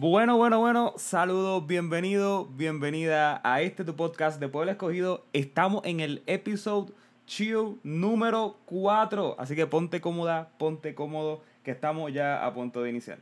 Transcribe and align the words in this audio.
Bueno, 0.00 0.38
bueno, 0.38 0.58
bueno, 0.60 0.94
saludos, 0.96 1.66
bienvenido, 1.66 2.46
bienvenida 2.46 3.42
a 3.44 3.60
este 3.60 3.84
tu 3.84 3.96
podcast 3.96 4.40
de 4.40 4.48
Pueblo 4.48 4.72
Escogido. 4.72 5.26
Estamos 5.34 5.84
en 5.84 6.00
el 6.00 6.22
episodio 6.24 6.94
chill 7.26 7.78
número 7.82 8.56
4, 8.64 9.36
así 9.38 9.54
que 9.54 9.66
ponte 9.66 10.00
cómoda, 10.00 10.52
ponte 10.56 10.94
cómodo, 10.94 11.42
que 11.62 11.72
estamos 11.72 12.14
ya 12.14 12.46
a 12.46 12.54
punto 12.54 12.80
de 12.80 12.88
iniciar. 12.88 13.18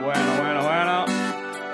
Bueno, 0.00 0.36
bueno, 0.38 0.62
bueno, 0.62 1.04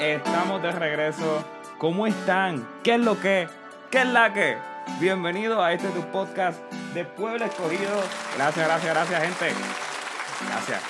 estamos 0.01 0.63
de 0.63 0.73
regreso. 0.73 1.45
¿Cómo 1.79 2.09
están? 2.09 2.67
¿Qué 2.83 2.95
es 2.97 3.01
lo 3.01 3.21
que? 3.21 3.47
¿Qué 3.91 4.03
es 4.03 4.07
la 4.07 4.35
que? 4.35 4.59
Bienvenido 5.01 5.63
a 5.63 5.73
este 5.73 5.89
tu 5.89 6.03
podcast 6.13 6.61
de 6.93 7.07
Pueblo 7.07 7.43
Escogido. 7.43 8.03
Gracias, 8.37 8.67
gracias, 8.67 8.95
gracias, 8.95 9.23
gente. 9.23 9.59
Gracias. 10.47 10.83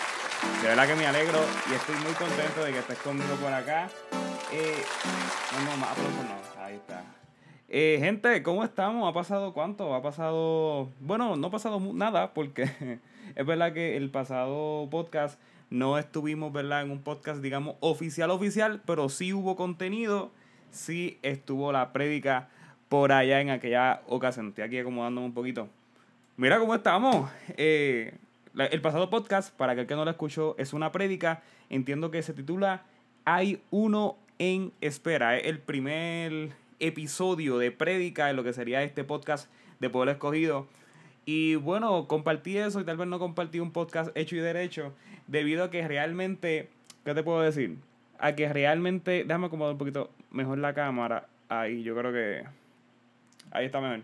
De 0.60 0.68
verdad 0.68 0.88
que 0.88 0.96
me 0.96 1.06
alegro 1.06 1.38
y 1.70 1.74
estoy 1.74 1.94
muy 1.94 2.12
contento 2.14 2.64
de 2.64 2.72
que 2.72 2.78
estés 2.80 2.98
conmigo 2.98 3.36
por 3.36 3.52
acá. 3.52 3.88
Eh, 4.52 4.82
no, 5.52 5.70
no, 5.70 5.76
más 5.76 5.92
aplausos 5.92 6.24
no. 6.24 6.60
Ahí 6.60 6.74
está. 6.74 7.04
Eh, 7.68 7.98
gente, 8.00 8.42
¿cómo 8.42 8.64
estamos? 8.64 9.08
¿Ha 9.08 9.14
pasado 9.14 9.52
cuánto? 9.52 9.94
Ha 9.94 10.02
pasado. 10.02 10.90
Bueno, 10.98 11.36
no 11.36 11.46
ha 11.46 11.50
pasado 11.52 11.78
nada 11.78 12.34
porque 12.34 12.68
es 13.36 13.46
verdad 13.46 13.72
que 13.74 13.96
el 13.96 14.10
pasado 14.10 14.88
podcast 14.90 15.40
no 15.70 15.98
estuvimos, 15.98 16.52
¿verdad? 16.52 16.82
En 16.82 16.90
un 16.90 17.02
podcast, 17.04 17.42
digamos, 17.42 17.76
oficial, 17.78 18.32
oficial, 18.32 18.82
pero 18.84 19.08
sí 19.08 19.32
hubo 19.32 19.54
contenido. 19.54 20.32
Sí 20.72 21.20
estuvo 21.22 21.70
la 21.70 21.92
prédica 21.92 22.48
por 22.88 23.12
allá 23.12 23.40
en 23.40 23.50
aquella 23.50 24.02
ocasión. 24.06 24.48
Estoy 24.48 24.64
aquí 24.64 24.78
acomodándome 24.78 25.26
un 25.26 25.34
poquito. 25.34 25.68
Mira 26.36 26.58
cómo 26.58 26.74
estamos. 26.74 27.30
Eh, 27.56 28.14
el 28.56 28.80
pasado 28.80 29.10
podcast, 29.10 29.54
para 29.54 29.72
aquel 29.72 29.86
que 29.86 29.94
no 29.94 30.04
lo 30.04 30.10
escuchó, 30.10 30.54
es 30.58 30.72
una 30.72 30.92
prédica. 30.92 31.42
Entiendo 31.70 32.10
que 32.10 32.22
se 32.22 32.32
titula 32.32 32.82
Hay 33.24 33.60
uno 33.70 34.16
en 34.38 34.72
espera. 34.80 35.36
Es 35.36 35.46
el 35.46 35.58
primer 35.58 36.50
episodio 36.80 37.58
de 37.58 37.70
prédica 37.70 38.26
de 38.26 38.34
lo 38.34 38.44
que 38.44 38.52
sería 38.52 38.82
este 38.82 39.04
podcast 39.04 39.50
de 39.80 39.90
Pueblo 39.90 40.12
Escogido. 40.12 40.66
Y 41.26 41.56
bueno, 41.56 42.06
compartí 42.08 42.56
eso 42.56 42.80
y 42.80 42.84
tal 42.84 42.96
vez 42.96 43.06
no 43.06 43.18
compartí 43.18 43.60
un 43.60 43.70
podcast 43.70 44.16
hecho 44.16 44.34
y 44.36 44.38
derecho 44.38 44.94
debido 45.26 45.64
a 45.64 45.70
que 45.70 45.86
realmente, 45.86 46.70
¿qué 47.04 47.14
te 47.14 47.22
puedo 47.22 47.42
decir? 47.42 47.76
A 48.18 48.34
que 48.34 48.50
realmente, 48.50 49.24
déjame 49.24 49.46
acomodar 49.46 49.72
un 49.72 49.78
poquito 49.78 50.10
mejor 50.30 50.58
la 50.58 50.72
cámara. 50.72 51.26
Ahí, 51.48 51.82
yo 51.82 51.94
creo 51.94 52.12
que... 52.12 52.44
Ahí 53.50 53.66
está 53.66 53.80
mejor. 53.80 54.02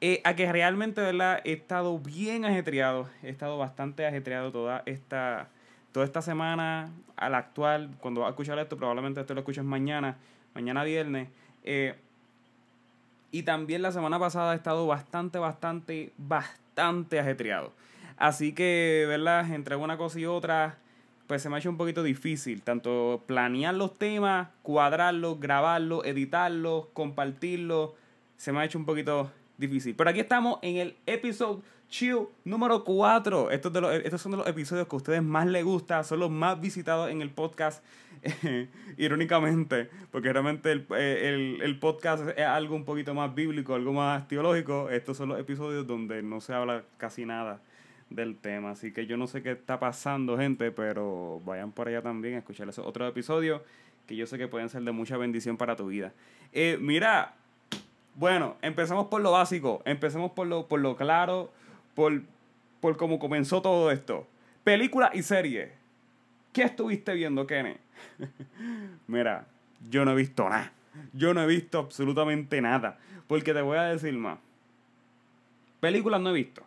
Eh, 0.00 0.20
a 0.24 0.34
que 0.34 0.50
realmente, 0.50 1.00
¿verdad? 1.00 1.40
He 1.44 1.52
estado 1.52 1.98
bien 1.98 2.44
ajetreado. 2.44 3.08
He 3.22 3.28
estado 3.28 3.58
bastante 3.58 4.06
ajetreado 4.06 4.50
toda 4.52 4.82
esta, 4.86 5.48
toda 5.92 6.06
esta 6.06 6.22
semana 6.22 6.90
a 7.16 7.28
la 7.28 7.38
actual. 7.38 7.90
Cuando 8.00 8.22
vas 8.22 8.28
a 8.28 8.30
escuchar 8.30 8.58
esto, 8.58 8.76
probablemente 8.76 9.20
esto 9.20 9.34
lo 9.34 9.40
escuches 9.40 9.64
mañana. 9.64 10.16
Mañana 10.54 10.84
viernes. 10.84 11.28
Eh, 11.64 11.94
y 13.30 13.42
también 13.42 13.82
la 13.82 13.90
semana 13.90 14.18
pasada 14.18 14.52
he 14.52 14.56
estado 14.56 14.86
bastante, 14.86 15.38
bastante, 15.38 16.12
bastante 16.16 17.18
ajetreado. 17.18 17.72
Así 18.16 18.52
que, 18.52 19.06
¿verdad? 19.08 19.52
Entre 19.52 19.74
una 19.76 19.96
cosa 19.96 20.20
y 20.20 20.26
otra, 20.26 20.78
pues 21.26 21.42
se 21.42 21.48
me 21.48 21.56
ha 21.56 21.58
hecho 21.58 21.68
un 21.68 21.76
poquito 21.76 22.02
difícil. 22.02 22.62
Tanto 22.62 23.24
planear 23.26 23.74
los 23.74 23.98
temas, 23.98 24.48
cuadrarlos, 24.62 25.40
grabarlos, 25.40 26.04
editarlos, 26.04 26.86
compartirlos. 26.92 27.90
Se 28.36 28.52
me 28.52 28.60
ha 28.60 28.64
hecho 28.64 28.78
un 28.78 28.84
poquito 28.84 29.30
difícil. 29.56 29.94
Pero 29.94 30.10
aquí 30.10 30.20
estamos 30.20 30.58
en 30.62 30.76
el 30.76 30.96
episodio 31.06 31.62
Chill 31.88 32.26
número 32.44 32.82
4. 32.82 33.50
Estos, 33.50 33.72
de 33.72 33.80
los, 33.80 33.94
estos 33.94 34.20
son 34.20 34.32
de 34.32 34.38
los 34.38 34.46
episodios 34.46 34.88
que 34.88 34.96
a 34.96 34.98
ustedes 34.98 35.22
más 35.22 35.46
les 35.46 35.64
gusta. 35.64 36.02
Son 36.02 36.18
los 36.18 36.30
más 36.30 36.60
visitados 36.60 37.10
en 37.10 37.22
el 37.22 37.30
podcast. 37.30 37.84
irónicamente. 38.96 39.88
Porque 40.10 40.32
realmente 40.32 40.72
el, 40.72 40.86
eh, 40.96 41.28
el, 41.28 41.62
el 41.62 41.78
podcast 41.78 42.28
es 42.36 42.44
algo 42.44 42.74
un 42.74 42.84
poquito 42.84 43.14
más 43.14 43.34
bíblico, 43.34 43.74
algo 43.74 43.92
más 43.92 44.26
teológico. 44.28 44.90
Estos 44.90 45.16
son 45.16 45.28
los 45.28 45.38
episodios 45.38 45.86
donde 45.86 46.22
no 46.22 46.40
se 46.40 46.54
habla 46.54 46.84
casi 46.96 47.26
nada 47.26 47.60
del 48.10 48.36
tema. 48.36 48.72
Así 48.72 48.92
que 48.92 49.06
yo 49.06 49.16
no 49.16 49.26
sé 49.26 49.42
qué 49.42 49.52
está 49.52 49.78
pasando, 49.78 50.36
gente, 50.38 50.70
pero 50.70 51.40
vayan 51.44 51.72
por 51.72 51.88
allá 51.88 52.02
también 52.02 52.34
a 52.34 52.38
escuchar 52.38 52.68
esos 52.68 52.86
otros 52.86 53.08
episodios 53.08 53.62
que 54.06 54.16
yo 54.16 54.26
sé 54.26 54.36
que 54.36 54.48
pueden 54.48 54.68
ser 54.68 54.82
de 54.82 54.92
mucha 54.92 55.16
bendición 55.16 55.56
para 55.56 55.76
tu 55.76 55.86
vida. 55.86 56.12
Eh, 56.52 56.76
mira, 56.80 57.36
bueno, 58.14 58.56
empezamos 58.62 59.06
por 59.06 59.20
lo 59.20 59.32
básico, 59.32 59.82
empecemos 59.84 60.32
por 60.32 60.46
lo, 60.46 60.66
por 60.66 60.80
lo 60.80 60.96
claro, 60.96 61.50
por, 61.94 62.22
por 62.80 62.96
cómo 62.96 63.18
comenzó 63.18 63.62
todo 63.62 63.90
esto. 63.90 64.26
Película 64.62 65.10
y 65.12 65.22
serie. 65.22 65.72
¿Qué 66.52 66.62
estuviste 66.62 67.12
viendo, 67.14 67.46
Kenny? 67.46 67.76
Mira, 69.06 69.46
yo 69.90 70.04
no 70.04 70.12
he 70.12 70.14
visto 70.14 70.48
nada. 70.48 70.72
Yo 71.12 71.34
no 71.34 71.42
he 71.42 71.46
visto 71.46 71.78
absolutamente 71.80 72.60
nada. 72.60 72.98
Porque 73.26 73.52
te 73.52 73.60
voy 73.60 73.78
a 73.78 73.82
decir 73.82 74.14
más. 74.14 74.38
Películas 75.80 76.20
no 76.20 76.30
he 76.30 76.34
visto. 76.34 76.62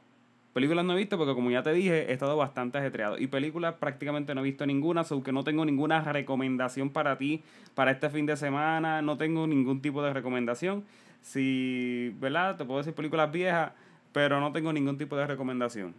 Películas 0.58 0.86
no 0.86 0.94
he 0.94 0.96
visto 0.96 1.20
porque 1.20 1.36
como 1.36 1.52
ya 1.52 1.62
te 1.62 1.72
dije, 1.72 2.10
he 2.10 2.14
estado 2.14 2.36
bastante 2.36 2.80
ajetreado. 2.80 3.20
Y 3.20 3.28
películas 3.28 3.76
prácticamente 3.76 4.34
no 4.34 4.42
he 4.42 4.44
visto 4.44 4.66
ninguna, 4.66 5.04
aunque 5.08 5.32
no 5.32 5.44
tengo 5.44 5.64
ninguna 5.64 6.02
recomendación 6.02 6.90
para 6.90 7.16
ti 7.16 7.44
para 7.76 7.92
este 7.92 8.10
fin 8.10 8.26
de 8.26 8.36
semana. 8.36 9.04
No 9.04 9.18
tengo 9.18 9.46
ningún 9.46 9.84
tipo 9.84 10.02
de 10.02 10.12
recomendación. 10.14 10.84
Si, 11.22 12.12
¿verdad? 12.20 12.56
Te 12.56 12.66
puedo 12.66 12.80
decir 12.80 12.96
películas 12.96 13.32
viejas, 13.32 13.74
pero 14.12 14.42
no 14.42 14.52
tengo 14.52 14.74
ningún 14.74 14.98
tipo 14.98 15.16
de 15.16 15.28
recomendación. 15.28 15.94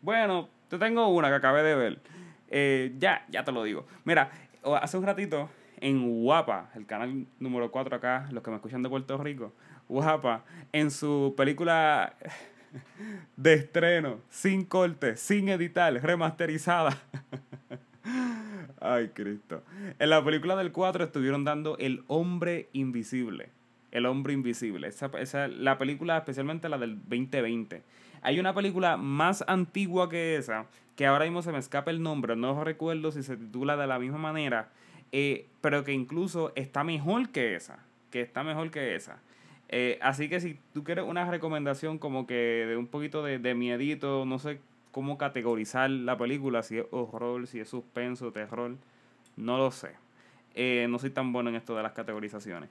Bueno, 0.00 0.48
te 0.68 0.78
tengo 0.78 1.08
una 1.08 1.26
que 1.26 1.34
acabé 1.34 1.64
de 1.64 1.74
ver. 1.74 1.98
Eh, 2.50 2.94
ya, 3.00 3.26
ya 3.28 3.42
te 3.42 3.50
lo 3.50 3.64
digo. 3.64 3.84
Mira, 4.04 4.30
hace 4.80 4.96
un 4.96 5.06
ratito 5.06 5.48
en 5.80 6.22
Guapa, 6.22 6.70
el 6.76 6.86
canal 6.86 7.26
número 7.40 7.72
4 7.72 7.96
acá, 7.96 8.28
los 8.30 8.44
que 8.44 8.50
me 8.50 8.58
escuchan 8.58 8.80
de 8.80 8.90
Puerto 8.90 9.18
Rico, 9.18 9.52
Guapa, 9.88 10.44
en 10.70 10.92
su 10.92 11.34
película 11.36 12.14
de 13.36 13.54
estreno, 13.54 14.20
sin 14.28 14.64
corte, 14.64 15.16
sin 15.16 15.48
editar, 15.48 15.92
remasterizada. 15.94 16.98
Ay, 18.80 19.08
Cristo. 19.08 19.62
En 19.98 20.10
la 20.10 20.24
película 20.24 20.56
del 20.56 20.72
4 20.72 21.04
estuvieron 21.04 21.44
dando 21.44 21.76
El 21.78 22.04
Hombre 22.06 22.68
Invisible. 22.72 23.50
El 23.90 24.06
Hombre 24.06 24.32
Invisible. 24.34 24.86
Esa, 24.88 25.10
esa, 25.18 25.48
la 25.48 25.78
película, 25.78 26.18
especialmente 26.18 26.68
la 26.68 26.78
del 26.78 26.98
2020. 26.98 27.82
Hay 28.22 28.40
una 28.40 28.54
película 28.54 28.96
más 28.96 29.44
antigua 29.46 30.08
que 30.08 30.36
esa, 30.36 30.66
que 30.96 31.06
ahora 31.06 31.24
mismo 31.24 31.42
se 31.42 31.52
me 31.52 31.58
escapa 31.58 31.90
el 31.90 32.02
nombre, 32.02 32.34
no 32.34 32.64
recuerdo 32.64 33.12
si 33.12 33.22
se 33.22 33.36
titula 33.36 33.76
de 33.76 33.86
la 33.86 33.98
misma 33.98 34.18
manera, 34.18 34.70
eh, 35.12 35.46
pero 35.60 35.84
que 35.84 35.92
incluso 35.92 36.52
está 36.56 36.84
mejor 36.84 37.30
que 37.30 37.54
esa. 37.54 37.78
Que 38.10 38.20
está 38.20 38.42
mejor 38.42 38.70
que 38.70 38.94
esa. 38.94 39.20
Eh, 39.68 39.98
así 40.00 40.28
que 40.28 40.40
si 40.40 40.58
tú 40.72 40.82
quieres 40.82 41.04
una 41.04 41.30
recomendación 41.30 41.98
como 41.98 42.26
que 42.26 42.34
de 42.34 42.76
un 42.76 42.86
poquito 42.86 43.22
de, 43.22 43.38
de 43.38 43.54
miedito, 43.54 44.24
no 44.24 44.38
sé 44.38 44.60
cómo 44.90 45.18
categorizar 45.18 45.90
la 45.90 46.16
película, 46.16 46.62
si 46.62 46.78
es 46.78 46.86
horror, 46.90 47.46
si 47.46 47.60
es 47.60 47.68
suspenso, 47.68 48.32
terror, 48.32 48.76
no 49.36 49.58
lo 49.58 49.70
sé. 49.70 49.90
Eh, 50.54 50.86
no 50.88 50.98
soy 50.98 51.10
tan 51.10 51.32
bueno 51.32 51.50
en 51.50 51.56
esto 51.56 51.76
de 51.76 51.82
las 51.82 51.92
categorizaciones. 51.92 52.70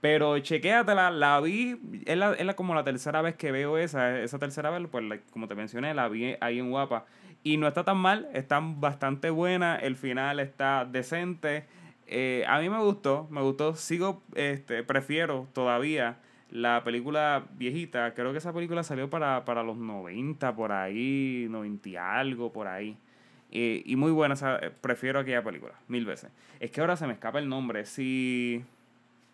Pero 0.00 0.38
chequéatela, 0.38 1.10
la 1.10 1.40
vi, 1.40 1.78
es, 2.06 2.16
la, 2.16 2.32
es 2.32 2.46
la, 2.46 2.54
como 2.54 2.74
la 2.74 2.84
tercera 2.84 3.20
vez 3.20 3.36
que 3.36 3.52
veo 3.52 3.78
esa, 3.78 4.20
esa 4.20 4.38
tercera 4.38 4.70
vez, 4.70 4.88
pues 4.90 5.04
como 5.30 5.48
te 5.48 5.54
mencioné, 5.54 5.92
la 5.92 6.08
vi 6.08 6.36
ahí 6.40 6.58
en 6.58 6.70
Guapa. 6.70 7.04
Y 7.42 7.56
no 7.56 7.68
está 7.68 7.84
tan 7.84 7.98
mal, 7.98 8.28
está 8.32 8.60
bastante 8.60 9.30
buena, 9.30 9.76
el 9.76 9.96
final 9.96 10.40
está 10.40 10.84
decente. 10.84 11.66
Eh, 12.06 12.44
a 12.48 12.58
mí 12.60 12.68
me 12.68 12.78
gustó, 12.78 13.26
me 13.30 13.42
gustó, 13.42 13.74
sigo, 13.74 14.22
este, 14.34 14.82
prefiero 14.82 15.46
todavía 15.52 16.18
la 16.50 16.82
película 16.84 17.44
viejita, 17.58 18.14
creo 18.14 18.32
que 18.32 18.38
esa 18.38 18.52
película 18.52 18.82
salió 18.82 19.10
para, 19.10 19.44
para 19.44 19.62
los 19.62 19.76
90, 19.76 20.54
por 20.54 20.72
ahí, 20.72 21.46
90 21.50 21.88
y 21.88 21.96
algo, 21.96 22.52
por 22.52 22.66
ahí. 22.68 22.96
Eh, 23.50 23.82
y 23.86 23.96
muy 23.96 24.10
buena, 24.12 24.34
esa- 24.34 24.58
eh, 24.58 24.70
prefiero 24.80 25.18
aquella 25.20 25.42
película, 25.42 25.74
mil 25.88 26.04
veces. 26.04 26.30
Es 26.60 26.70
que 26.70 26.80
ahora 26.80 26.96
se 26.96 27.06
me 27.06 27.12
escapa 27.14 27.38
el 27.38 27.48
nombre, 27.48 27.84
si, 27.86 28.62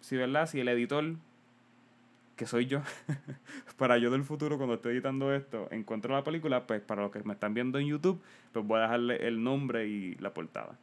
si 0.00 0.16
¿verdad? 0.16 0.46
Si 0.46 0.60
el 0.60 0.68
editor, 0.68 1.14
que 2.36 2.46
soy 2.46 2.66
yo, 2.66 2.80
para 3.78 3.96
yo 3.98 4.10
del 4.10 4.24
futuro 4.24 4.56
cuando 4.56 4.74
estoy 4.74 4.94
editando 4.94 5.32
esto, 5.34 5.68
encuentro 5.70 6.14
la 6.14 6.24
película, 6.24 6.66
pues 6.66 6.80
para 6.80 7.02
los 7.02 7.12
que 7.12 7.22
me 7.22 7.34
están 7.34 7.54
viendo 7.54 7.78
en 7.78 7.86
YouTube, 7.86 8.20
pues 8.52 8.66
voy 8.66 8.78
a 8.78 8.82
dejarle 8.82 9.26
el 9.28 9.42
nombre 9.42 9.86
y 9.86 10.14
la 10.16 10.34
portada. 10.34 10.76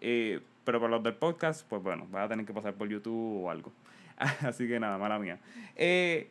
Eh, 0.00 0.40
pero 0.64 0.80
para 0.80 0.92
los 0.92 1.02
del 1.02 1.14
podcast, 1.14 1.66
pues 1.68 1.82
bueno, 1.82 2.06
vas 2.10 2.26
a 2.26 2.28
tener 2.28 2.46
que 2.46 2.52
pasar 2.52 2.74
por 2.74 2.88
YouTube 2.88 3.44
o 3.44 3.50
algo. 3.50 3.72
Así 4.46 4.68
que 4.68 4.78
nada, 4.80 4.98
mala 4.98 5.18
mía. 5.18 5.38
Eh, 5.76 6.30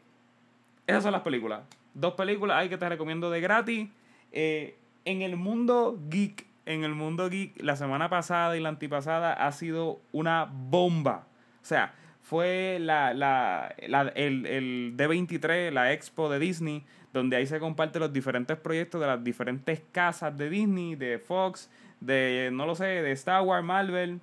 esas 0.88 1.04
son 1.04 1.12
las 1.12 1.22
películas. 1.22 1.62
Dos 1.94 2.14
películas 2.14 2.58
hay 2.58 2.70
que 2.70 2.78
te 2.78 2.88
recomiendo 2.88 3.30
de 3.30 3.42
gratis. 3.42 3.90
Eh, 4.32 4.76
en 5.06 5.22
el 5.22 5.36
mundo 5.36 6.00
geek, 6.10 6.46
en 6.66 6.84
el 6.84 6.94
mundo 6.94 7.30
geek, 7.30 7.62
la 7.62 7.76
semana 7.76 8.10
pasada 8.10 8.56
y 8.56 8.60
la 8.60 8.70
antipasada 8.70 9.34
ha 9.34 9.52
sido 9.52 10.00
una 10.12 10.46
bomba. 10.46 11.28
O 11.62 11.66
sea, 11.66 11.94
fue 12.22 12.78
la, 12.80 13.14
la, 13.14 13.74
el, 13.78 14.46
el 14.46 14.94
D23, 14.96 15.72
la 15.72 15.92
expo 15.92 16.30
de 16.30 16.40
Disney, 16.40 16.84
donde 17.14 17.36
ahí 17.36 17.46
se 17.46 17.60
comparten 17.60 18.00
los 18.00 18.14
diferentes 18.14 18.58
proyectos 18.58 19.02
de 19.02 19.08
las 19.08 19.24
diferentes 19.24 19.82
casas 19.92 20.38
de 20.38 20.50
Disney, 20.50 20.96
de 20.96 21.20
Fox, 21.20 21.70
de, 22.00 22.50
no 22.54 22.66
lo 22.66 22.76
sé, 22.76 22.86
de 22.86 23.12
Star 23.12 23.42
Wars, 23.42 23.64
Marvel, 23.64 24.22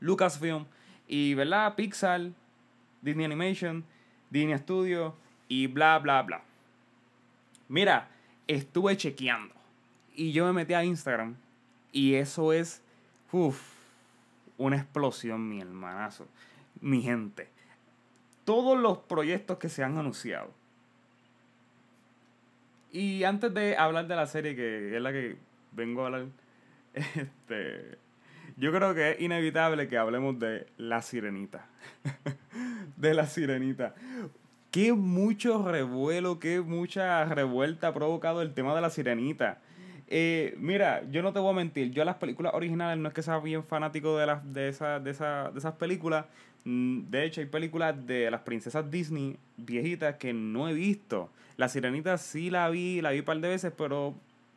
Lucasfilm, 0.00 0.66
y, 1.06 1.34
¿verdad? 1.34 1.74
Pixar, 1.76 2.30
Disney 3.04 3.24
Animation, 3.24 3.84
Disney 4.30 4.58
Studio, 4.58 5.14
y 5.48 5.66
bla, 5.66 5.98
bla, 5.98 6.22
bla. 6.22 6.42
Mira, 7.68 8.08
estuve 8.46 8.96
chequeando, 8.96 9.54
y 10.14 10.32
yo 10.32 10.46
me 10.46 10.52
metí 10.52 10.74
a 10.74 10.84
Instagram, 10.84 11.36
y 11.92 12.14
eso 12.14 12.52
es, 12.52 12.82
uff, 13.30 13.60
una 14.56 14.76
explosión, 14.76 15.48
mi 15.48 15.60
hermanazo 15.60 16.26
mi 16.84 17.00
gente, 17.00 17.48
todos 18.44 18.78
los 18.78 18.98
proyectos 18.98 19.58
que 19.58 19.70
se 19.70 19.82
han 19.82 19.96
anunciado. 19.96 20.50
Y 22.92 23.24
antes 23.24 23.52
de 23.54 23.76
hablar 23.76 24.06
de 24.06 24.16
la 24.16 24.26
serie, 24.26 24.54
que 24.54 24.94
es 24.94 25.02
la 25.02 25.10
que 25.12 25.36
vengo 25.72 26.02
a 26.02 26.06
hablar, 26.06 26.26
este, 26.94 27.98
yo 28.56 28.72
creo 28.72 28.94
que 28.94 29.12
es 29.12 29.20
inevitable 29.20 29.88
que 29.88 29.98
hablemos 29.98 30.38
de 30.38 30.66
La 30.76 31.02
Sirenita. 31.02 31.66
de 32.96 33.14
La 33.14 33.26
Sirenita. 33.26 33.94
Qué 34.70 34.92
mucho 34.92 35.70
revuelo, 35.70 36.38
qué 36.38 36.60
mucha 36.60 37.24
revuelta 37.26 37.88
ha 37.88 37.94
provocado 37.94 38.42
el 38.42 38.54
tema 38.54 38.74
de 38.74 38.80
La 38.80 38.90
Sirenita. 38.90 39.58
Eh, 40.08 40.54
mira, 40.58 41.02
yo 41.10 41.22
no 41.22 41.32
te 41.32 41.38
voy 41.38 41.50
a 41.50 41.56
mentir, 41.56 41.90
yo 41.90 42.04
las 42.04 42.16
películas 42.16 42.52
originales 42.54 42.98
no 42.98 43.08
es 43.08 43.14
que 43.14 43.22
sea 43.22 43.38
bien 43.38 43.64
fanático 43.64 44.18
de, 44.18 44.26
las, 44.26 44.52
de, 44.52 44.68
esa, 44.68 45.00
de, 45.00 45.10
esa, 45.10 45.50
de 45.50 45.58
esas 45.58 45.74
películas, 45.74 46.26
Mm, 46.64 47.10
de 47.10 47.24
hecho, 47.24 47.40
hay 47.40 47.46
películas 47.46 48.06
de 48.06 48.30
las 48.30 48.40
princesas 48.40 48.90
Disney 48.90 49.36
viejitas 49.56 50.16
que 50.16 50.32
no 50.32 50.68
he 50.68 50.72
visto. 50.72 51.30
La 51.56 51.68
Sirenita 51.68 52.18
sí 52.18 52.50
la 52.50 52.68
vi, 52.70 53.00
la 53.00 53.10
vi 53.10 53.20
un 53.20 53.24
par 53.24 53.38
de 53.38 53.48
veces, 53.48 53.72
pero 53.76 54.14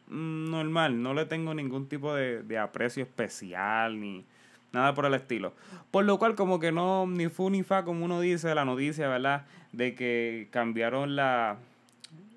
normal, 0.09 1.01
no 1.01 1.13
le 1.13 1.25
tengo 1.25 1.53
ningún 1.53 1.87
tipo 1.87 2.13
de, 2.13 2.43
de, 2.43 2.57
aprecio 2.57 3.03
especial 3.03 3.99
ni 3.99 4.25
nada 4.71 4.93
por 4.93 5.05
el 5.05 5.13
estilo. 5.13 5.53
Por 5.91 6.05
lo 6.05 6.17
cual, 6.17 6.35
como 6.35 6.59
que 6.59 6.71
no, 6.71 7.05
ni 7.07 7.27
fu 7.29 7.49
ni 7.49 7.63
fa, 7.63 7.83
como 7.83 8.05
uno 8.05 8.19
dice 8.21 8.53
la 8.55 8.65
noticia, 8.65 9.07
¿verdad? 9.07 9.45
De 9.71 9.95
que 9.95 10.47
cambiaron 10.51 11.15
la. 11.15 11.57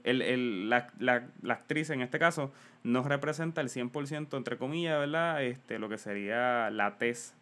El, 0.03 0.23
el, 0.23 0.71
la, 0.71 0.89
la, 0.99 1.29
la 1.43 1.55
actriz 1.55 1.91
en 1.91 2.01
este 2.01 2.19
caso 2.19 2.51
no 2.83 3.03
representa 3.03 3.61
el 3.61 3.69
100% 3.69 4.37
entre 4.37 4.57
comillas, 4.57 4.99
¿verdad? 4.99 5.45
Este, 5.45 5.79
lo 5.79 5.89
que 5.89 5.99
sería 5.99 6.71
la 6.71 6.97
tez 6.97 7.35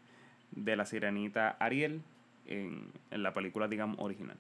de 0.51 0.77
la 0.77 0.87
sirenita 0.87 1.51
Ariel, 1.61 2.03
en, 2.47 2.91
la 3.11 3.33
película, 3.33 3.69
digamos, 3.69 3.97
original. 4.01 4.37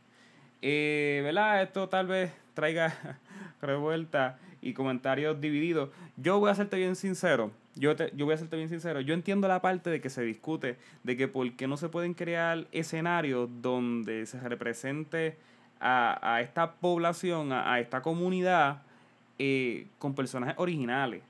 Eh, 0.62 1.20
¿Verdad? 1.24 1.62
Esto 1.62 1.88
tal 1.88 2.06
vez 2.06 2.32
traiga 2.54 3.18
revuelta 3.62 4.38
y 4.60 4.72
comentarios 4.72 5.40
divididos. 5.40 5.90
Yo 6.16 6.38
voy 6.40 6.50
a 6.50 6.54
serte 6.54 6.76
bien 6.76 6.96
sincero. 6.96 7.52
Yo, 7.76 7.94
te, 7.94 8.12
yo 8.16 8.24
voy 8.24 8.34
a 8.34 8.38
serte 8.38 8.56
bien 8.56 8.68
sincero. 8.68 9.00
Yo 9.00 9.14
entiendo 9.14 9.46
la 9.46 9.62
parte 9.62 9.90
de 9.90 10.00
que 10.00 10.10
se 10.10 10.22
discute 10.22 10.76
de 11.04 11.16
que 11.16 11.28
por 11.28 11.50
qué 11.52 11.68
no 11.68 11.76
se 11.76 11.88
pueden 11.88 12.14
crear 12.14 12.66
escenarios 12.72 13.48
donde 13.62 14.26
se 14.26 14.40
represente 14.40 15.36
a, 15.80 16.34
a 16.34 16.40
esta 16.40 16.72
población, 16.72 17.52
a, 17.52 17.78
esta 17.78 18.02
comunidad, 18.02 18.82
eh, 19.38 19.86
con 19.98 20.14
personajes 20.14 20.56
originales. 20.58 21.22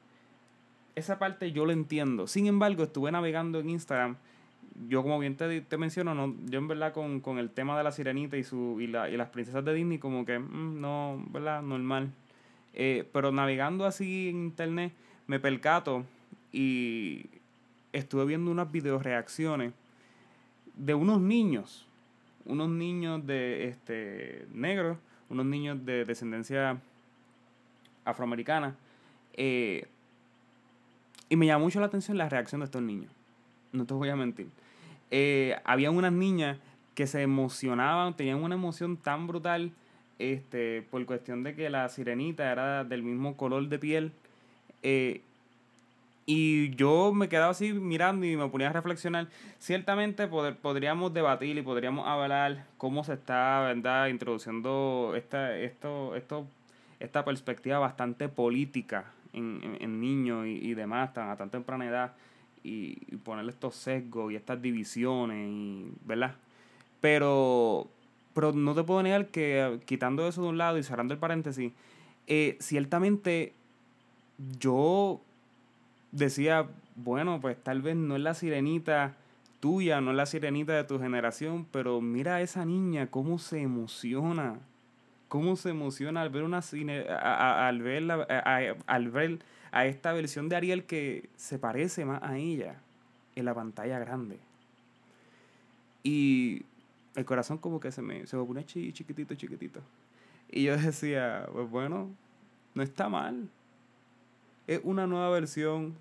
Esa 0.95 1.19
parte 1.19 1.53
yo 1.53 1.67
lo 1.67 1.73
entiendo. 1.73 2.27
Sin 2.27 2.47
embargo, 2.47 2.83
estuve 2.83 3.13
navegando 3.13 3.61
en 3.61 3.69
Instagram 3.69 4.17
yo 4.87 5.03
como 5.03 5.19
bien 5.19 5.37
te, 5.37 5.61
te 5.61 5.77
menciono, 5.77 6.15
no, 6.15 6.35
yo 6.47 6.59
en 6.59 6.69
verdad 6.69 6.93
con, 6.93 7.21
con, 7.21 7.39
el 7.39 7.51
tema 7.51 7.77
de 7.77 7.85
la 7.85 7.91
sirenita 7.91 8.37
y, 8.37 8.45
su, 8.45 8.81
y, 8.81 8.87
la, 8.87 9.11
y 9.11 9.17
las 9.17 9.31
princesas 9.31 9.65
de 9.65 9.75
Disney 9.75 9.99
como 9.99 10.25
que 10.25 10.39
mm, 10.39 10.81
no, 10.81 11.25
¿verdad? 11.31 11.63
Normal. 11.63 12.11
Eh, 12.75 13.09
pero 13.13 13.33
navegando 13.33 13.87
así 13.87 14.29
en 14.29 14.45
internet 14.45 14.93
me 15.27 15.41
percato 15.41 16.05
y 16.53 17.27
estuve 17.93 18.25
viendo 18.25 18.51
unas 18.51 18.71
video 18.71 18.99
reacciones 18.99 19.73
de 20.77 20.95
unos 20.95 21.21
niños, 21.21 21.87
unos 22.45 22.69
niños 22.69 23.27
de 23.27 23.69
este 23.69 24.47
negros, 24.53 24.99
unos 25.29 25.47
niños 25.47 25.85
de 25.85 26.05
descendencia 26.05 26.81
afroamericana. 28.05 28.77
Eh, 29.35 29.87
y 31.29 31.37
me 31.37 31.47
llamó 31.47 31.65
mucho 31.65 31.81
la 31.81 31.87
atención 31.87 32.17
la 32.17 32.29
reacción 32.29 32.61
de 32.61 32.67
estos 32.67 32.83
niños. 32.83 33.11
No 33.73 33.85
te 33.85 33.93
voy 33.93 34.09
a 34.09 34.17
mentir 34.17 34.49
eh, 35.11 35.57
había 35.65 35.91
unas 35.91 36.13
niñas 36.13 36.59
que 36.95 37.07
se 37.07 37.23
emocionaban, 37.23 38.17
tenían 38.17 38.43
una 38.43 38.57
emoción 38.57 38.97
tan 38.97 39.27
brutal 39.27 39.73
este, 40.19 40.83
por 40.91 41.05
cuestión 41.07 41.45
de 41.45 41.55
que 41.55 41.71
la 41.71 41.89
sirenita 41.89 42.51
era 42.51 42.85
del 42.85 43.03
mismo 43.03 43.37
color 43.37 43.69
de 43.69 43.79
piel. 43.79 44.13
Eh, 44.83 45.23
y 46.27 46.75
yo 46.75 47.13
me 47.15 47.29
quedaba 47.29 47.53
así 47.53 47.73
mirando 47.73 48.27
y 48.27 48.37
me 48.37 48.49
ponía 48.49 48.69
a 48.69 48.73
reflexionar. 48.73 49.29
Ciertamente 49.59 50.27
poder, 50.27 50.57
podríamos 50.57 51.15
debatir 51.15 51.57
y 51.57 51.63
podríamos 51.63 52.07
hablar 52.07 52.67
cómo 52.77 53.03
se 53.03 53.15
está 53.15 53.61
¿verdad? 53.61 54.09
introduciendo 54.09 55.15
esta, 55.17 55.57
esto, 55.57 56.17
esto, 56.17 56.47
esta 57.01 57.25
perspectiva 57.25 57.79
bastante 57.79 58.29
política 58.29 59.07
en, 59.33 59.79
en, 59.81 60.01
niños 60.01 60.47
y, 60.47 60.59
y 60.69 60.75
demás 60.75 61.17
a 61.17 61.37
tan 61.37 61.49
temprana 61.49 61.87
edad 61.87 62.13
y, 62.69 63.17
ponerle 63.25 63.51
estos 63.51 63.75
sesgos 63.75 64.33
y 64.33 64.37
estas 64.37 64.61
divisiones, 64.61 65.91
¿verdad? 66.05 66.35
Pero, 67.01 67.89
pero 68.35 68.53
no 68.53 68.75
te 68.75 68.85
puedo 68.85 69.03
negar 69.03 69.29
que 69.29 69.81
quitando 69.87 70.27
eso 70.27 70.43
de 70.43 70.49
un 70.49 70.59
lado 70.59 70.79
y 70.79 70.83
cerrando 70.83 71.15
el 71.15 71.21
paréntesis, 71.21 71.73
eh, 72.27 72.57
ciertamente 72.61 73.55
yo 74.59 75.21
decía, 76.13 76.69
bueno, 76.97 77.41
pues 77.41 77.57
tal 77.63 77.83
vez 77.83 77.97
no 77.97 78.17
es 78.17 78.23
la 78.23 78.35
sirenita 78.35 79.17
tuya, 79.61 80.01
no 80.01 80.11
es 80.11 80.17
la 80.17 80.27
sirenita 80.27 80.75
de 80.75 80.85
tu 80.85 80.99
generación, 80.99 81.67
pero 81.71 82.01
mira 82.01 82.37
a 82.37 82.43
esa 82.43 82.65
niña 82.65 83.09
cómo 83.09 83.39
se 83.39 83.61
emociona, 83.61 84.59
cómo 85.29 85.57
se 85.57 85.71
emociona 85.71 86.23
al 86.23 86.31
ver 86.31 86.43
una 86.43 86.63
cine, 86.63 87.07
al 87.09 87.83
ver 87.83 88.11
al 88.11 89.11
ver 89.11 89.39
a 89.71 89.87
esta 89.87 90.13
versión 90.13 90.49
de 90.49 90.57
Ariel 90.57 90.85
que 90.85 91.29
se 91.37 91.59
parece 91.59 92.05
más 92.05 92.23
a 92.23 92.39
ella 92.39 92.77
en 93.37 93.45
la 93.45 93.55
pantalla 93.55 93.99
grande. 93.99 94.39
Y 96.03 96.63
el 97.15 97.25
corazón 97.25 97.59
como 97.59 97.81
que 97.81 97.93
se 97.93 98.03
me, 98.03 98.27
se 98.27 98.37
me 98.37 98.45
pone 98.45 98.65
chiquitito, 98.65 99.35
chiquitito. 99.35 99.81
Y 100.51 100.65
yo 100.65 100.77
decía, 100.77 101.47
pues 101.53 101.69
bueno, 101.69 102.11
no 102.75 102.83
está 102.83 103.09
mal. 103.09 103.49
Es 104.67 104.81
una 104.85 105.07
nueva 105.07 105.31
versión, 105.31 105.97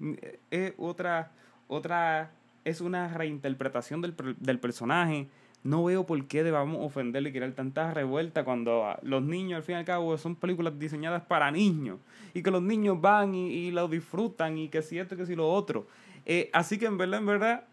es 0.52 0.74
otra, 0.78 1.32
otra, 1.68 2.32
es 2.66 2.82
una 2.82 3.08
reinterpretación 3.14 4.02
del, 4.02 4.16
del 4.40 4.60
personaje 4.60 5.28
no 5.64 5.84
veo 5.84 6.06
por 6.06 6.26
qué 6.28 6.44
debamos 6.44 6.78
ofenderle 6.80 7.30
y 7.30 7.34
crear 7.34 7.52
tanta 7.52 7.94
revuelta 7.94 8.44
cuando 8.44 8.96
los 9.02 9.22
niños, 9.24 9.58
al 9.58 9.64
fin 9.64 9.76
y 9.76 9.80
al 9.80 9.86
cabo, 9.86 10.18
son 10.18 10.36
películas 10.36 10.78
diseñadas 10.80 11.24
para 11.24 11.52
niños. 11.52 12.00
Y 12.34 12.44
que 12.44 12.52
los 12.52 12.62
niños 12.62 13.02
van 13.02 13.36
y, 13.36 13.48
y 13.48 13.72
lo 13.72 13.88
disfrutan 13.88 14.58
y 14.58 14.70
que 14.70 14.82
si 14.82 15.00
esto 15.00 15.16
y 15.16 15.18
que 15.18 15.26
si 15.26 15.36
lo 15.36 15.50
otro. 15.50 15.88
Eh, 16.30 16.50
así 16.52 16.78
que 16.78 16.86
en 16.86 16.98
verdad, 16.98 17.20
en 17.22 17.26
verdad, 17.26 17.64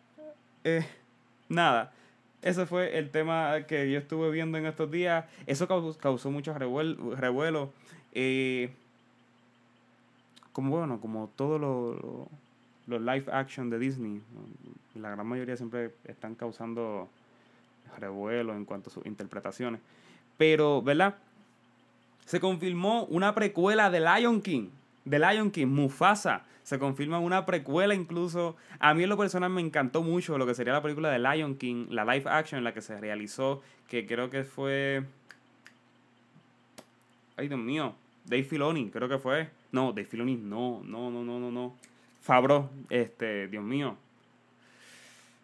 eh, 0.63 0.87
nada. 1.49 1.93
Ese 2.41 2.67
fue 2.67 2.99
el 2.99 3.11
tema 3.11 3.63
que 3.67 3.91
yo 3.91 3.99
estuve 3.99 4.31
viendo 4.31 4.59
en 4.59 4.67
estos 4.67 4.91
días. 4.91 5.25
Eso 5.47 5.67
causó, 5.67 6.31
mucho 6.31 6.55
revuelo. 6.55 7.73
Eh, 8.13 8.71
como 10.53 10.71
bueno, 10.77 11.01
como 11.01 11.31
todos 11.35 11.61
los 11.61 12.29
lo, 12.87 12.99
live 12.99 13.25
action 13.33 13.71
de 13.71 13.79
Disney, 13.81 14.23
la 14.95 15.11
gran 15.11 15.27
mayoría 15.27 15.57
siempre 15.57 15.93
están 16.05 16.37
causando 16.37 17.09
revuelo 17.99 18.55
en 18.55 18.65
cuanto 18.65 18.91
a 18.91 18.93
sus 18.93 19.07
interpretaciones. 19.07 19.81
Pero, 20.37 20.83
¿verdad? 20.83 21.17
Se 22.25 22.41
confirmó 22.41 23.05
una 23.05 23.35
precuela 23.35 23.91
de 23.91 24.01
Lion 24.01 24.41
King. 24.41 24.71
De 25.05 25.19
Lion 25.19 25.51
King, 25.51 25.67
Mufasa. 25.67 26.45
Se 26.63 26.79
confirma 26.79 27.19
una 27.19 27.45
precuela 27.45 27.95
incluso. 27.95 28.57
A 28.79 28.95
mí 28.95 29.03
en 29.03 29.11
lo 29.11 29.19
personal 29.19 29.51
me 29.51 29.61
encantó 29.61 30.03
mucho 30.03 30.39
lo 30.39 30.47
que 30.47 30.55
sería 30.55 30.73
la 30.73 30.83
película 30.83 31.11
de 31.11 31.19
Lion 31.19 31.57
King, 31.57 31.87
la 31.91 32.05
live 32.05 32.29
action 32.31 32.59
en 32.59 32.65
la 32.65 32.73
que 32.73 32.81
se 32.81 32.99
realizó, 32.99 33.63
que 33.89 34.07
creo 34.07 34.31
que 34.31 34.45
fue... 34.45 35.05
Ay, 37.37 37.49
Dios 37.49 37.61
mío. 37.61 37.95
Dave 38.25 38.45
Filoni, 38.45 38.91
creo 38.91 39.09
que 39.09 39.19
fue. 39.19 39.51
No, 39.73 39.93
Dave 39.93 40.07
Filoni, 40.07 40.37
no, 40.37 40.83
no, 40.85 41.11
no, 41.11 41.23
no, 41.23 41.39
no, 41.39 41.51
no. 41.51 41.77
Fabro, 42.23 42.71
este, 42.89 43.49
Dios 43.49 43.63
mío. 43.63 43.99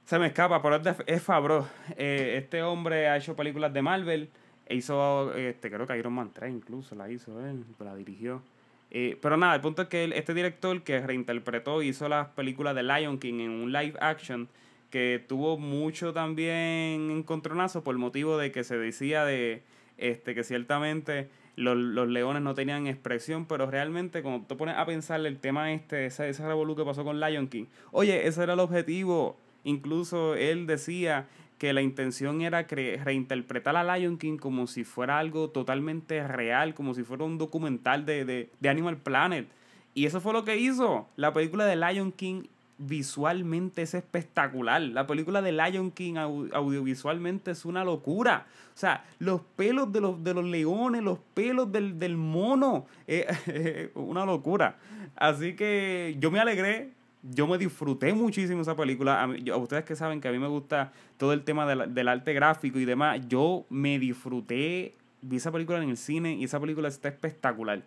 Se 0.04 0.18
me 0.18 0.26
escapa, 0.26 0.60
pero 0.60 0.80
es, 1.06 1.22
Fabro. 1.22 1.68
Eh, 1.96 2.34
este 2.38 2.62
hombre 2.62 3.08
ha 3.08 3.16
hecho 3.16 3.36
películas 3.36 3.72
de 3.72 3.82
Marvel. 3.82 4.30
E 4.66 4.74
hizo, 4.76 5.34
este, 5.34 5.70
creo 5.70 5.86
que 5.86 5.98
Iron 5.98 6.12
Man 6.12 6.30
3 6.32 6.52
incluso 6.52 6.94
la 6.94 7.10
hizo 7.10 7.44
él, 7.44 7.64
la 7.78 7.94
dirigió. 7.94 8.42
Eh, 8.90 9.18
pero 9.22 9.36
nada, 9.36 9.54
el 9.54 9.60
punto 9.60 9.82
es 9.82 9.88
que 9.88 10.10
este 10.14 10.34
director 10.34 10.82
que 10.82 11.00
reinterpretó 11.00 11.82
hizo 11.82 12.08
las 12.08 12.28
películas 12.28 12.74
de 12.74 12.82
Lion 12.82 13.18
King 13.18 13.40
en 13.40 13.50
un 13.50 13.72
live 13.72 13.94
action, 14.00 14.48
que 14.90 15.24
tuvo 15.28 15.58
mucho 15.58 16.12
también 16.12 17.10
encontronazo 17.10 17.84
por 17.84 17.96
motivo 17.96 18.36
de 18.36 18.50
que 18.50 18.64
se 18.64 18.76
decía 18.76 19.24
de 19.24 19.62
este 19.96 20.34
que 20.34 20.42
ciertamente 20.42 21.28
los, 21.54 21.76
leones 22.08 22.42
no 22.42 22.54
tenían 22.54 22.86
expresión, 22.86 23.46
pero 23.46 23.70
realmente 23.70 24.22
cuando 24.22 24.46
te 24.46 24.56
pones 24.56 24.76
a 24.76 24.86
pensar 24.86 25.24
el 25.24 25.38
tema 25.38 25.72
este, 25.72 26.06
esa, 26.06 26.26
esa 26.26 26.48
revolución 26.48 26.84
que 26.84 26.90
pasó 26.90 27.04
con 27.04 27.20
Lion 27.20 27.48
King, 27.48 27.66
oye, 27.92 28.26
ese 28.26 28.42
era 28.42 28.54
el 28.54 28.60
objetivo. 28.60 29.36
Incluso 29.64 30.34
él 30.34 30.66
decía 30.66 31.28
que 31.58 31.72
la 31.72 31.82
intención 31.82 32.40
era 32.40 32.62
reinterpretar 32.62 33.76
a 33.76 33.96
Lion 33.96 34.16
King 34.16 34.38
como 34.38 34.66
si 34.66 34.84
fuera 34.84 35.18
algo 35.18 35.50
totalmente 35.50 36.26
real, 36.26 36.74
como 36.74 36.94
si 36.94 37.02
fuera 37.02 37.24
un 37.24 37.36
documental 37.36 38.06
de, 38.06 38.24
de, 38.24 38.50
de 38.60 38.68
Animal 38.68 38.96
Planet. 38.96 39.46
Y 39.92 40.06
eso 40.06 40.20
fue 40.20 40.32
lo 40.32 40.44
que 40.44 40.56
hizo. 40.56 41.08
La 41.16 41.32
película 41.32 41.66
de 41.66 41.76
Lion 41.76 42.12
King 42.12 42.44
visualmente 42.80 43.82
es 43.82 43.94
espectacular. 43.94 44.80
La 44.80 45.06
película 45.06 45.42
de 45.42 45.52
Lion 45.52 45.90
King 45.90 46.14
audiovisualmente 46.16 47.50
es 47.50 47.64
una 47.64 47.84
locura. 47.84 48.46
O 48.74 48.78
sea, 48.78 49.04
los 49.18 49.42
pelos 49.56 49.92
de 49.92 50.00
los, 50.00 50.24
de 50.24 50.34
los 50.34 50.44
leones, 50.44 51.02
los 51.02 51.18
pelos 51.34 51.70
del, 51.70 52.16
mono, 52.16 52.86
eh, 53.06 53.90
una 53.94 54.24
locura. 54.24 54.78
Así 55.16 55.54
que 55.54 56.16
yo 56.18 56.30
me 56.30 56.40
alegré, 56.40 56.92
yo 57.22 57.46
me 57.46 57.58
disfruté 57.58 58.12
muchísimo 58.14 58.62
esa 58.62 58.76
película. 58.76 59.22
A, 59.22 59.56
ustedes 59.56 59.84
que 59.84 59.96
saben 59.96 60.20
que 60.20 60.28
a 60.28 60.32
mí 60.32 60.38
me 60.38 60.48
gusta 60.48 60.92
todo 61.16 61.32
el 61.32 61.42
tema 61.42 61.66
del 61.66 62.08
arte 62.08 62.32
gráfico 62.32 62.78
y 62.78 62.84
demás, 62.84 63.20
yo 63.28 63.66
me 63.68 63.98
disfruté, 63.98 64.94
vi 65.20 65.36
esa 65.36 65.52
película 65.52 65.82
en 65.82 65.90
el 65.90 65.96
cine 65.96 66.34
y 66.34 66.44
esa 66.44 66.60
película 66.60 66.88
está 66.88 67.08
espectacular. 67.08 67.82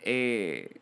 Eh, 0.00 0.80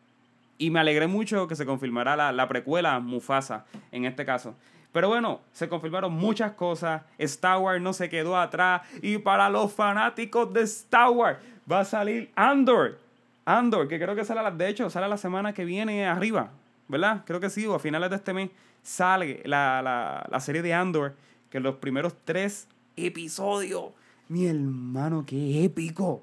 y 0.59 0.71
me 0.71 0.81
alegré 0.81 1.07
mucho 1.07 1.47
que 1.49 1.57
se 1.57 1.67
confirmara 1.67 2.17
la, 2.17 2.33
la 2.33 2.49
precuela 2.49 2.99
Mufasa 3.01 3.67
en 3.91 4.05
este 4.05 4.25
caso. 4.25 4.55
Pero 4.93 5.09
bueno, 5.09 5.41
se 5.53 5.69
confirmaron 5.69 6.13
muchas 6.13 6.53
cosas. 6.53 7.03
Star 7.19 7.59
Wars 7.59 7.81
no 7.81 7.93
se 7.93 8.09
quedó 8.09 8.39
atrás. 8.39 8.83
Y 9.01 9.19
para 9.19 9.49
los 9.49 9.73
fanáticos 9.73 10.53
de 10.53 10.63
Star 10.63 11.11
Wars 11.11 11.39
va 11.71 11.81
a 11.81 11.85
salir 11.85 12.31
Andor. 12.37 12.99
Andor, 13.45 13.89
que 13.89 13.99
creo 13.99 14.15
que 14.15 14.25
sale, 14.25 14.49
de 14.53 14.69
hecho, 14.69 14.89
sale 14.91 15.09
la 15.09 15.17
semana 15.17 15.53
que 15.53 15.65
viene 15.65 16.07
arriba. 16.07 16.51
¿Verdad? 16.93 17.25
Creo 17.27 17.41
que 17.41 17.51
sí, 17.51 17.67
o 17.67 17.75
a 17.75 17.81
finales 17.81 18.11
de 18.11 18.17
este 18.17 18.33
mes 18.33 18.51
sale 18.85 19.43
la, 19.45 19.83
la, 19.83 20.29
la 20.31 20.41
serie 20.41 20.63
de 20.63 20.73
Andor. 20.73 21.17
Que 21.51 21.59
los 21.59 21.75
primeros 21.77 22.15
tres 22.25 22.69
episodios. 22.97 23.87
Mi 24.29 24.47
hermano, 24.47 25.25
qué 25.27 25.65
épico 25.65 26.23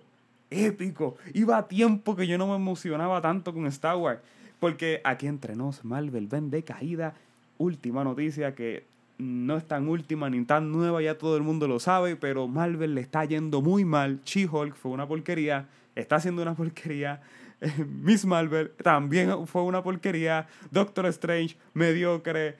épico. 0.50 1.18
Iba 1.34 1.58
a 1.58 1.68
tiempo 1.68 2.16
que 2.16 2.28
yo 2.28 2.38
no 2.38 2.48
me 2.48 2.56
emocionaba 2.56 3.22
tanto 3.22 3.54
con 3.54 3.66
Star 3.68 3.98
Wars. 3.98 4.20
Porque 4.60 5.02
aquí 5.04 5.28
entre 5.28 5.56
nos, 5.56 5.86
Marvel 5.86 6.28
ven 6.28 6.50
de 6.50 6.64
caída. 6.64 7.14
Última 7.58 8.04
noticia 8.04 8.56
que 8.56 8.86
no 9.18 9.58
es 9.58 9.68
tan 9.68 9.88
última 9.88 10.30
ni 10.30 10.44
tan 10.46 10.72
nueva, 10.72 11.02
ya 11.02 11.18
todo 11.18 11.36
el 11.36 11.44
mundo 11.44 11.68
lo 11.68 11.80
sabe, 11.80 12.16
pero 12.16 12.48
Marvel 12.48 12.96
le 12.96 13.02
está 13.02 13.26
yendo 13.26 13.62
muy 13.62 13.84
mal. 13.86 14.22
She-Hulk 14.24 14.76
fue 14.76 14.92
una 14.92 15.08
porquería, 15.08 15.68
está 15.96 16.18
haciendo 16.18 16.42
una 16.42 16.56
porquería. 16.56 17.22
Miss 18.02 18.26
Marvel 18.26 18.72
también 18.82 19.48
fue 19.48 19.64
una 19.64 19.84
porquería. 19.84 20.48
Doctor 20.72 21.06
Strange, 21.08 21.58
mediocre. 21.74 22.58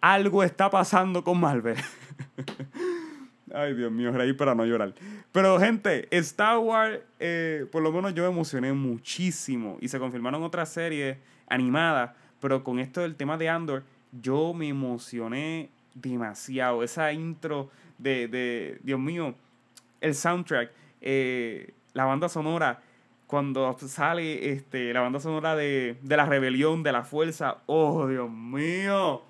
Algo 0.00 0.42
está 0.42 0.70
pasando 0.70 1.22
con 1.24 1.38
Marvel. 1.40 1.76
Ay, 3.52 3.74
Dios 3.74 3.90
mío, 3.90 4.12
reír 4.12 4.36
para 4.36 4.54
no 4.54 4.64
llorar. 4.64 4.94
Pero, 5.32 5.58
gente, 5.58 6.06
Star 6.16 6.58
Wars, 6.58 7.00
eh, 7.18 7.66
por 7.72 7.82
lo 7.82 7.90
menos 7.90 8.14
yo 8.14 8.22
me 8.22 8.28
emocioné 8.28 8.72
muchísimo. 8.72 9.76
Y 9.80 9.88
se 9.88 9.98
confirmaron 9.98 10.42
otras 10.42 10.68
series 10.68 11.18
animadas. 11.48 12.12
Pero 12.40 12.62
con 12.62 12.78
esto 12.78 13.00
del 13.00 13.16
tema 13.16 13.36
de 13.36 13.48
Andor, 13.48 13.82
yo 14.12 14.54
me 14.54 14.68
emocioné 14.68 15.68
demasiado. 15.94 16.82
Esa 16.82 17.12
intro 17.12 17.70
de, 17.98 18.28
de 18.28 18.78
Dios 18.82 19.00
mío, 19.00 19.34
el 20.00 20.14
soundtrack, 20.14 20.70
eh, 21.00 21.74
la 21.92 22.04
banda 22.04 22.28
sonora, 22.28 22.80
cuando 23.30 23.76
sale 23.78 24.50
este, 24.50 24.92
la 24.92 25.02
banda 25.02 25.20
sonora 25.20 25.54
de, 25.54 25.96
de 26.02 26.16
la 26.16 26.26
rebelión, 26.26 26.82
de 26.82 26.90
la 26.90 27.04
fuerza. 27.04 27.58
Oh, 27.66 28.08
Dios 28.08 28.28
mío 28.28 29.22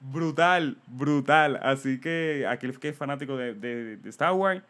brutal, 0.00 0.76
brutal. 0.88 1.60
Así 1.62 2.00
que 2.00 2.46
aquel 2.48 2.76
que 2.80 2.88
es 2.88 2.96
fanático 2.96 3.36
de, 3.36 3.54
de, 3.54 4.08
Star 4.08 4.32
Wars 4.32 4.60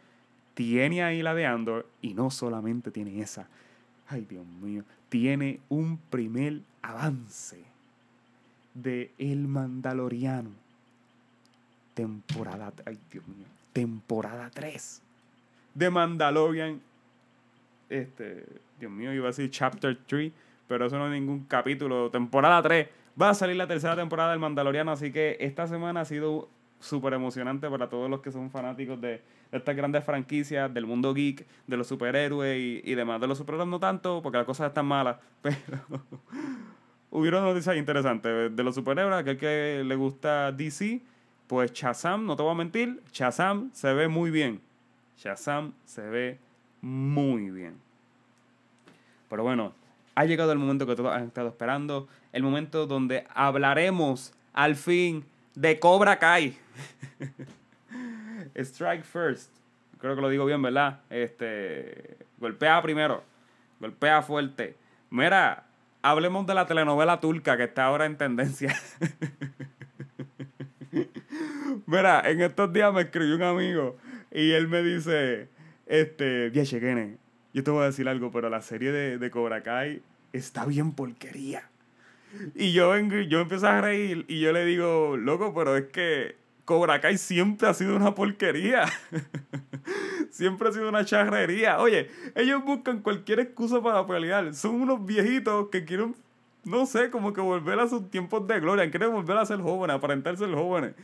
tiene 0.53 1.03
ahí 1.03 1.23
la 1.23 1.35
de 1.35 1.47
Andor 1.47 1.89
y 2.03 2.13
no 2.13 2.31
solamente 2.31 2.91
tiene 2.91 3.23
esa. 3.23 3.49
Ay, 4.07 4.27
Dios 4.29 4.45
mío. 4.47 4.85
Tiene 5.09 5.61
un 5.71 5.97
primer 5.97 6.61
avance 6.83 7.65
de 8.75 9.13
El 9.17 9.49
Mandaloriano. 9.49 10.51
Temporada, 11.95 12.71
ay, 12.85 12.99
Dios 13.11 13.27
mío. 13.27 13.47
Temporada 13.73 14.51
3 14.51 15.01
de 15.75 15.91
Mandalorian. 15.91 16.81
Este, 17.89 18.45
Dios 18.79 18.91
mío, 18.91 19.13
iba 19.13 19.25
a 19.25 19.29
decir 19.29 19.51
Chapter 19.51 19.99
3, 20.07 20.33
pero 20.67 20.87
eso 20.87 20.99
no 20.99 21.07
es 21.07 21.13
ningún 21.13 21.45
capítulo. 21.45 22.11
Temporada 22.11 22.63
3 22.63 22.89
Va 23.21 23.31
a 23.31 23.35
salir 23.35 23.57
la 23.57 23.69
tercera 23.69 23.95
temporada 23.95 24.31
del 24.31 24.41
Mandaloriano, 24.41 24.91
así 24.91 25.13
que 25.13 25.37
esta 25.39 25.69
semana 25.69 26.01
ha 26.01 26.05
sido 26.05 26.49
súper 26.81 27.15
emocionante 27.15 27.71
para 27.71 27.89
todos 27.89 28.11
los 28.11 28.21
que 28.21 28.33
son 28.33 28.51
fanáticos 28.51 29.01
de, 29.01 29.23
estas 29.53 29.77
grandes 29.77 30.03
franquicias, 30.05 30.73
del 30.75 30.85
mundo 30.85 31.15
geek, 31.15 31.47
de 31.69 31.77
los 31.77 31.87
superhéroes 31.87 32.83
y, 32.85 32.95
demás. 32.95 33.21
De 33.21 33.29
los 33.29 33.39
superhéroes 33.39 33.69
no 33.69 33.79
tanto, 33.79 34.21
porque 34.21 34.39
las 34.39 34.47
cosas 34.47 34.69
están 34.69 34.87
malas, 34.87 35.19
pero 35.43 36.03
hubieron 37.11 37.45
noticias 37.45 37.77
interesantes. 37.77 38.55
De 38.55 38.63
los 38.65 38.75
superhéroes, 38.75 39.15
aquel 39.15 39.39
que 39.39 39.83
le 39.85 39.95
gusta 39.95 40.51
DC, 40.51 41.01
pues 41.47 41.73
Shazam, 41.73 42.27
no 42.27 42.35
te 42.35 42.43
voy 42.43 42.51
a 42.51 42.57
mentir, 42.57 43.01
Shazam 43.13 43.71
se 43.73 43.95
ve 43.95 44.09
muy 44.09 44.33
bien. 44.33 44.61
Shazam 45.17 45.73
se 45.85 46.03
ve 46.03 46.39
muy 46.85 47.51
bien. 47.51 47.81
Pero 49.31 49.43
bueno, 49.43 49.73
ha 50.15 50.27
llegado 50.27 50.53
el 50.53 50.59
momento 50.59 50.87
que 50.87 50.95
todos 50.95 51.15
han 51.15 51.25
estado 51.25 51.49
esperando, 51.49 52.09
el 52.33 52.43
momento 52.43 52.87
donde 52.87 53.27
hablaremos 53.35 54.35
al 54.53 54.77
fin 54.77 55.25
de 55.55 55.81
Cobra 55.81 56.19
Kai. 56.19 56.59
Strike 58.55 59.03
first. 59.03 59.51
Creo 59.99 60.15
que 60.15 60.21
lo 60.21 60.29
digo 60.29 60.45
bien, 60.45 60.61
¿verdad? 60.61 61.01
Este, 61.09 62.19
golpea 62.39 62.83
primero, 62.83 63.25
golpea 63.81 64.21
fuerte. 64.21 64.77
Mira, 65.09 65.65
hablemos 66.03 66.47
de 66.47 66.53
la 66.53 66.67
telenovela 66.67 67.19
turca 67.19 67.57
que 67.57 67.65
está 67.65 67.87
ahora 67.87 68.05
en 68.05 68.19
tendencia. 68.19 68.77
Mira, 71.87 72.21
en 72.29 72.43
estos 72.43 72.71
días 72.75 72.93
me 72.93 73.01
escribió 73.03 73.37
un 73.37 73.43
amigo 73.43 73.97
y 74.31 74.53
él 74.53 74.69
me 74.69 74.83
dice, 74.83 75.49
este, 75.87 76.51
vieche, 76.51 76.81
yo 77.53 77.63
te 77.63 77.71
voy 77.71 77.83
a 77.83 77.87
decir 77.87 78.09
algo, 78.09 78.31
pero 78.31 78.51
la 78.51 78.63
serie 78.63 78.91
de, 78.91 79.19
de 79.19 79.31
Cobra 79.31 79.63
Kai 79.63 80.03
está 80.33 80.65
bien 80.65 80.93
porquería. 80.93 81.69
Y 82.55 82.73
yo, 82.73 82.97
yo 82.97 83.41
empiezo 83.41 83.69
a 83.69 83.81
reír 83.81 84.25
y 84.29 84.41
yo 84.41 84.53
le 84.53 84.65
digo, 84.65 85.17
loco, 85.17 85.55
pero 85.55 85.77
es 85.77 85.85
que 85.85 86.37
Cobra 86.65 87.01
Kai 87.01 87.19
siempre 87.19 87.69
ha 87.69 87.75
sido 87.75 87.95
una 87.95 88.15
porquería. 88.15 88.87
siempre 90.31 90.69
ha 90.69 90.73
sido 90.73 90.89
una 90.89 91.05
charrería. 91.05 91.79
Oye, 91.79 92.11
ellos 92.35 92.65
buscan 92.65 93.01
cualquier 93.01 93.41
excusa 93.41 93.83
para 93.83 94.07
pelear. 94.07 94.55
Son 94.55 94.81
unos 94.81 95.05
viejitos 95.05 95.69
que 95.69 95.85
quieren, 95.85 96.15
no 96.65 96.87
sé, 96.87 97.11
como 97.11 97.33
que 97.33 97.41
volver 97.41 97.79
a 97.79 97.89
sus 97.89 98.11
tiempos 98.11 98.47
de 98.49 98.61
gloria. 98.61 98.91
Quieren 98.91 99.13
volver 99.13 99.37
a 99.37 99.47
ser 99.47 99.61
jóvenes, 99.61 99.97
aparentarse 99.97 100.45
ser 100.45 100.55
jóvenes. 100.55 100.95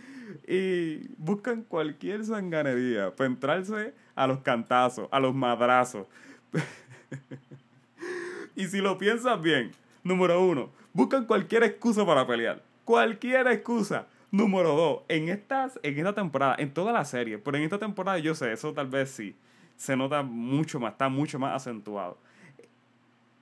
Y 0.49 1.09
buscan 1.19 1.63
cualquier 1.63 2.25
sanganería 2.25 3.15
para 3.15 3.31
entrarse 3.31 3.93
a 4.21 4.27
los 4.27 4.41
cantazos, 4.41 5.09
a 5.11 5.19
los 5.19 5.35
madrazos. 5.35 6.07
y 8.55 8.67
si 8.67 8.83
lo 8.83 8.99
piensas 8.99 9.41
bien, 9.41 9.73
número 10.05 10.45
uno, 10.45 10.69
buscan 10.93 11.25
cualquier 11.25 11.65
excusa 11.65 12.05
para 12.05 12.27
pelear. 12.27 12.63
Cualquier 12.85 13.47
excusa. 13.49 14.07
Número 14.31 14.77
dos, 14.77 15.01
en, 15.09 15.31
estas, 15.31 15.81
en 15.83 15.97
esta 15.97 16.15
temporada, 16.15 16.55
en 16.59 16.73
toda 16.73 16.93
la 16.93 17.05
serie, 17.07 17.39
pero 17.39 17.57
en 17.57 17.65
esta 17.65 17.79
temporada 17.79 18.19
yo 18.19 18.35
sé, 18.35 18.53
eso 18.53 18.75
tal 18.75 18.89
vez 18.89 19.11
sí, 19.11 19.35
se 19.77 19.97
nota 19.97 20.23
mucho 20.23 20.79
más, 20.79 20.93
está 20.93 21.09
mucho 21.09 21.39
más 21.39 21.57
acentuado. 21.57 22.19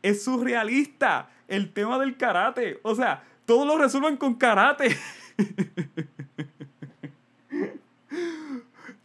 Es 0.00 0.22
surrealista 0.22 1.28
el 1.48 1.72
tema 1.72 1.98
del 1.98 2.16
karate. 2.16 2.78
O 2.84 2.94
sea, 2.94 3.24
todos 3.46 3.66
lo 3.66 3.76
resuelven 3.76 4.16
con 4.16 4.34
karate. 4.36 4.96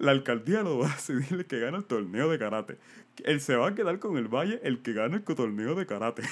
la 0.03 0.11
alcaldía 0.11 0.61
lo 0.61 0.79
va 0.79 0.87
a 0.87 0.95
decidir 0.95 1.45
que 1.45 1.59
gana 1.59 1.77
el 1.77 1.85
torneo 1.85 2.29
de 2.29 2.37
karate. 2.37 2.77
Él 3.23 3.39
se 3.39 3.55
va 3.55 3.69
a 3.69 3.75
quedar 3.75 3.99
con 3.99 4.17
el 4.17 4.27
Valle 4.27 4.59
el 4.63 4.81
que 4.81 4.93
gana 4.93 5.15
el 5.15 5.23
torneo 5.23 5.75
de 5.75 5.85
karate. 5.85 6.23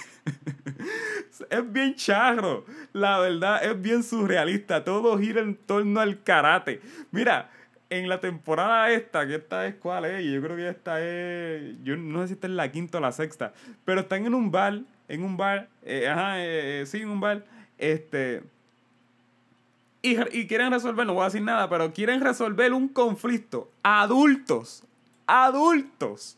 es 1.49 1.71
bien 1.71 1.95
charro. 1.95 2.65
La 2.91 3.19
verdad, 3.19 3.63
es 3.63 3.81
bien 3.81 4.03
surrealista. 4.03 4.83
Todo 4.83 5.17
gira 5.17 5.41
en 5.41 5.55
torno 5.55 5.99
al 5.99 6.21
karate. 6.21 6.81
Mira, 7.11 7.49
en 7.89 8.09
la 8.09 8.19
temporada 8.19 8.91
esta, 8.91 9.25
que 9.25 9.35
esta 9.35 9.67
es 9.67 9.75
cuál 9.75 10.05
es, 10.05 10.25
yo 10.25 10.41
creo 10.41 10.55
que 10.55 10.69
esta 10.69 11.01
es, 11.01 11.75
yo 11.83 11.95
no 11.97 12.21
sé 12.21 12.29
si 12.29 12.33
esta 12.33 12.47
es 12.47 12.53
la 12.53 12.71
quinta 12.71 12.97
o 12.97 13.01
la 13.01 13.11
sexta, 13.11 13.53
pero 13.83 14.01
están 14.01 14.25
en 14.25 14.33
un 14.33 14.49
bar, 14.49 14.81
en 15.09 15.23
un 15.23 15.35
bar, 15.35 15.67
eh, 15.83 16.07
ajá, 16.07 16.41
eh, 16.41 16.81
eh, 16.81 16.85
sí, 16.85 17.01
en 17.01 17.09
un 17.09 17.19
bar, 17.19 17.43
este, 17.77 18.43
y, 20.01 20.37
y 20.37 20.47
quieren 20.47 20.71
resolver, 20.71 21.05
no 21.05 21.13
voy 21.13 21.23
a 21.23 21.25
decir 21.25 21.41
nada, 21.41 21.69
pero 21.69 21.93
quieren 21.93 22.21
resolver 22.21 22.73
un 22.73 22.87
conflicto. 22.87 23.71
Adultos, 23.83 24.83
adultos 25.27 26.37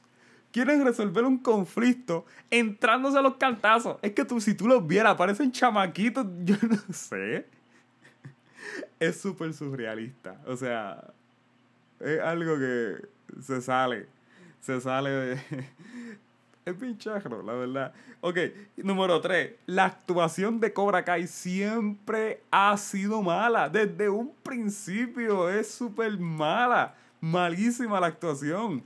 quieren 0.54 0.86
resolver 0.86 1.26
un 1.26 1.40
conflicto 1.40 2.26
entrándose 2.50 3.18
a 3.18 3.22
los 3.22 3.36
cantazos. 3.36 3.98
Es 4.02 4.14
que 4.14 4.24
tú, 4.24 4.40
si 4.40 4.54
tú 4.54 4.68
los 4.68 4.88
vieras, 4.88 5.16
parecen 5.16 5.52
chamaquitos, 5.52 6.26
yo 6.46 6.56
no 6.62 6.94
sé. 6.94 7.48
Es 9.00 9.20
súper 9.20 9.54
surrealista. 9.54 10.40
O 10.46 10.56
sea, 10.56 11.04
es 12.00 12.20
algo 12.22 12.58
que 12.58 12.96
se 13.42 13.62
sale. 13.62 14.08
Se 14.62 14.80
sale 14.80 15.10
de. 15.10 15.42
Es 16.66 16.76
pinchajro, 16.76 17.44
la 17.44 17.54
verdad. 17.54 17.94
Ok, 18.22 18.38
número 18.78 19.20
3. 19.20 19.52
La 19.66 19.86
actuación 19.86 20.62
de 20.62 20.72
Cobra 20.72 21.04
Kai 21.04 21.28
siempre 21.28 22.42
ha 22.52 22.78
sido 22.78 23.22
mala. 23.22 23.68
Desde 23.68 24.08
un 24.08 24.34
principio 24.44 25.50
es 25.50 25.70
súper 25.70 26.18
mala. 26.18 26.96
Malísima 27.20 28.00
la 28.00 28.08
actuación. 28.08 28.82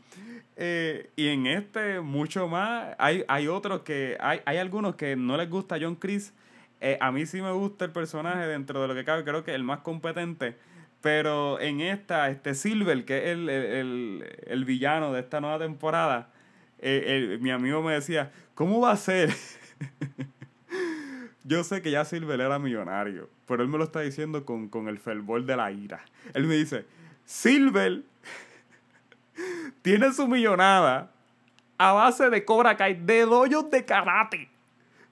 Eh, 0.56 1.12
y 1.16 1.28
en 1.28 1.46
este, 1.46 2.00
mucho 2.00 2.48
más. 2.48 2.96
Hay, 2.98 3.24
hay 3.28 3.48
otros 3.48 3.82
que. 3.82 4.18
Hay, 4.20 4.42
hay 4.46 4.58
algunos 4.58 4.96
que 4.96 5.16
no 5.16 5.38
les 5.38 5.48
gusta 5.48 5.78
John 5.80 5.96
Chris. 5.96 6.34
Eh, 6.82 6.98
a 7.00 7.12
mí 7.12 7.28
sí 7.28 7.42
me 7.44 7.52
gusta 7.52 7.86
el 7.86 7.92
personaje 7.92 8.48
dentro 8.48 8.82
de 8.82 8.88
lo 8.88 8.96
que 8.96 9.06
cabe. 9.06 9.24
Creo 9.24 9.44
que 9.44 9.52
es 9.52 9.56
el 9.56 9.64
más 9.64 9.80
competente. 9.82 10.58
Pero 11.02 11.60
en 11.60 11.82
esta, 11.82 12.30
este 12.32 12.56
Silver, 12.56 13.06
que 13.06 13.18
es 13.18 13.24
el, 13.38 13.50
el, 13.50 14.36
el, 14.48 14.66
villano 14.66 15.14
de 15.14 15.20
esta 15.20 15.40
nueva 15.40 15.60
temporada, 15.60 16.32
eh, 16.80 17.38
mi 17.42 17.52
amigo 17.52 17.82
me 17.82 17.94
decía, 17.94 18.32
¿cómo 18.56 18.82
va 18.82 18.92
a 18.92 18.98
ser? 18.98 19.34
Yo 21.44 21.64
sé 21.64 21.82
que 21.82 21.92
ya 21.92 22.04
Silver 22.04 22.42
era 22.42 22.60
millonario, 22.60 23.30
pero 23.46 23.64
él 23.64 23.70
me 23.70 23.78
lo 23.78 23.86
está 23.86 24.02
diciendo 24.02 24.46
con, 24.46 24.68
con 24.68 24.90
el 24.90 25.00
fervor 25.00 25.46
de 25.46 25.56
la 25.56 25.72
ira. 25.72 26.04
Él 26.34 26.46
me 26.46 26.56
dice, 26.56 26.86
Silver 27.24 28.04
tiene 29.82 30.12
su 30.12 30.28
millonada 30.28 31.12
a 31.78 31.94
base 31.94 32.30
de 32.30 32.44
Cobra 32.44 32.76
Kai, 32.76 32.96
de 32.96 33.22
doyos 33.22 33.72
de 33.72 33.86
karate. 33.86 34.50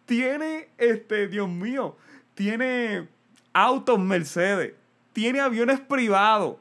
Tiene, 0.05 0.67
este, 0.77 1.27
Dios 1.27 1.47
mío, 1.47 1.95
tiene 2.33 3.07
autos 3.53 3.97
Mercedes, 3.97 4.73
tiene 5.13 5.39
aviones 5.39 5.79
privados 5.79 6.57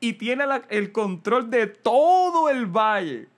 y 0.00 0.14
tiene 0.14 0.44
el 0.68 0.92
control 0.92 1.50
de 1.50 1.66
todo 1.66 2.48
el 2.48 2.66
valle. 2.66 3.28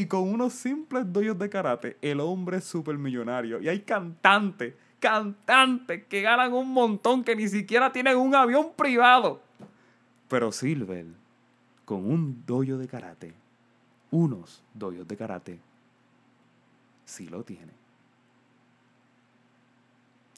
Y 0.00 0.06
con 0.06 0.22
unos 0.22 0.54
simples 0.54 1.12
doyos 1.12 1.38
de 1.38 1.50
karate, 1.50 1.98
el 2.00 2.20
hombre 2.20 2.56
es 2.56 2.64
súper 2.64 2.96
millonario. 2.96 3.60
Y 3.60 3.68
hay 3.68 3.80
cantantes, 3.80 4.72
cantantes 4.98 6.06
que 6.06 6.22
ganan 6.22 6.54
un 6.54 6.72
montón 6.72 7.22
que 7.22 7.36
ni 7.36 7.46
siquiera 7.48 7.92
tienen 7.92 8.16
un 8.16 8.34
avión 8.34 8.72
privado. 8.74 9.42
Pero 10.26 10.52
Silver 10.52 11.04
con 11.84 12.10
un 12.10 12.46
doyo 12.46 12.78
de 12.78 12.88
karate, 12.88 13.34
unos 14.10 14.62
doyos 14.72 15.06
de 15.06 15.18
karate, 15.18 15.60
sí 17.04 17.28
lo 17.28 17.42
tiene. 17.42 17.72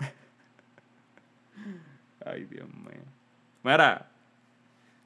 Ay, 2.26 2.47
Dios 2.47 2.69
mío. 2.69 3.04
Mira, 3.62 4.11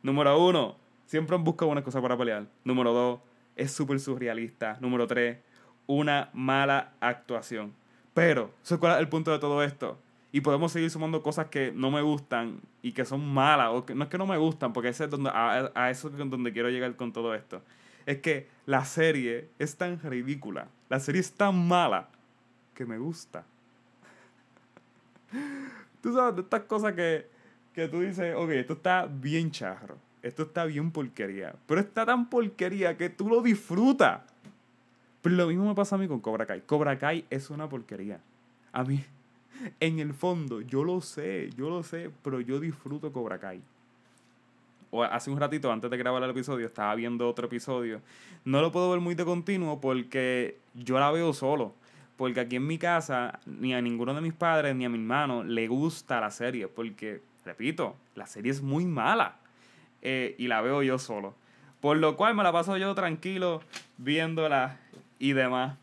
número 0.03 0.43
uno, 0.43 0.77
siempre 1.05 1.37
busca 1.37 1.67
una 1.67 1.85
cosa 1.85 2.01
para 2.01 2.17
pelear. 2.17 2.47
Número 2.65 2.95
dos, 2.95 3.21
es 3.57 3.73
súper 3.73 3.99
surrealista. 3.99 4.77
Número 4.81 5.07
tres, 5.07 5.39
una 5.87 6.31
mala 6.33 6.93
actuación. 7.01 7.73
Pero, 8.15 8.53
¿cuál 8.79 8.95
es 8.95 9.01
el 9.01 9.09
punto 9.09 9.33
de 9.33 9.39
todo 9.39 9.63
esto? 9.63 9.99
y 10.37 10.43
podemos 10.43 10.71
seguir 10.71 10.91
sumando 10.91 11.23
cosas 11.23 11.47
que 11.47 11.73
no 11.73 11.91
me 11.91 12.03
gustan 12.03 12.61
y 12.83 12.93
que 12.93 13.07
son 13.07 13.27
malas, 13.27 13.71
o 13.73 13.87
que 13.87 13.95
no 13.95 14.05
es 14.05 14.11
que 14.11 14.19
no 14.19 14.27
me 14.27 14.37
gustan, 14.37 14.71
porque 14.75 14.91
ese 14.91 15.05
es 15.05 15.11
donde, 15.11 15.31
a, 15.33 15.91
eso 15.91 16.09
es 16.09 16.19
donde 16.19 16.53
quiero 16.53 16.69
llegar 16.69 16.95
con 16.95 17.11
todo 17.11 17.35
esto. 17.35 17.63
Es 18.05 18.19
que 18.19 18.47
la 18.67 18.85
serie 18.85 19.49
es 19.59 19.77
tan 19.79 19.99
ridícula, 19.99 20.69
la 20.91 21.01
serie 21.01 21.23
es 21.23 21.33
tan 21.33 21.67
mala, 21.67 22.11
que 22.75 22.85
me 22.85 22.99
gusta. 22.99 23.47
tú 26.03 26.13
sabes, 26.13 26.37
de 26.37 26.43
estas 26.43 26.65
cosas 26.65 26.93
que, 26.93 27.31
que 27.73 27.89
tú 27.89 28.01
dices, 28.01 28.35
ok, 28.37 28.51
esto 28.51 28.75
está 28.75 29.07
bien 29.07 29.51
charro, 29.51 29.97
esto 30.27 30.43
está 30.43 30.65
bien 30.65 30.91
porquería, 30.91 31.55
pero 31.67 31.81
está 31.81 32.05
tan 32.05 32.29
porquería 32.29 32.97
que 32.97 33.09
tú 33.09 33.29
lo 33.29 33.43
disfrutas. 33.43 34.23
Pero 35.23 35.37
lo 35.37 35.47
mismo 35.47 35.67
me 35.67 35.75
pasa 35.75 35.95
a 35.95 35.99
mí 35.99 36.09
con 36.09 36.21
Cobra 36.21 36.47
Kai. 36.47 36.63
Cobra 36.63 36.99
Kai 36.99 37.25
es 37.31 37.49
una 37.51 37.69
porquería. 37.69 38.21
A 38.73 38.83
mí, 38.83 39.05
en 39.81 40.01
el 40.01 40.15
fondo, 40.15 40.61
yo 40.61 40.83
lo 40.83 41.01
sé, 41.01 41.51
yo 41.57 41.71
lo 41.71 41.83
sé, 41.83 42.11
pero 42.23 42.41
yo 42.41 42.59
disfruto 42.59 43.13
Cobra 43.13 43.39
Kai. 43.39 43.63
O 44.91 45.03
hace 45.05 45.31
un 45.31 45.39
ratito, 45.39 45.71
antes 45.71 45.91
de 45.91 45.97
grabar 45.97 46.23
el 46.23 46.31
episodio, 46.31 46.67
estaba 46.67 46.95
viendo 46.97 47.29
otro 47.29 47.47
episodio. 47.47 48.01
No 48.45 48.61
lo 48.61 48.73
puedo 48.73 48.91
ver 48.91 49.01
muy 49.01 49.15
de 49.15 49.25
continuo 49.25 49.81
porque 49.81 50.59
yo 50.75 50.99
la 50.99 51.11
veo 51.11 51.33
solo. 51.33 51.73
Porque 52.17 52.41
aquí 52.41 52.57
en 52.57 52.67
mi 52.67 52.79
casa, 52.79 53.39
ni 53.47 53.75
a 53.75 53.81
ninguno 53.81 54.15
de 54.15 54.23
mis 54.23 54.33
padres 54.33 54.75
ni 54.75 54.85
a 54.85 54.89
mi 54.89 54.97
hermano 54.97 55.45
le 55.45 55.69
gusta 55.69 56.21
la 56.21 56.31
serie. 56.31 56.67
Porque, 56.67 57.21
repito, 57.45 57.95
la 58.15 58.27
serie 58.27 58.51
es 58.53 58.63
muy 58.63 58.87
mala. 58.87 59.37
Eh, 60.09 60.37
y 60.39 60.47
la 60.47 60.61
veo 60.61 60.85
yo 60.85 61.01
solo. 61.01 61.35
Por 61.81 61.97
lo 61.97 62.17
cual 62.17 62.37
me 62.37 62.45
la 62.45 62.53
paso 62.53 62.77
yo 62.77 62.95
tranquilo 62.95 63.61
viéndola 63.99 64.79
y 65.19 65.33
demás. 65.33 65.79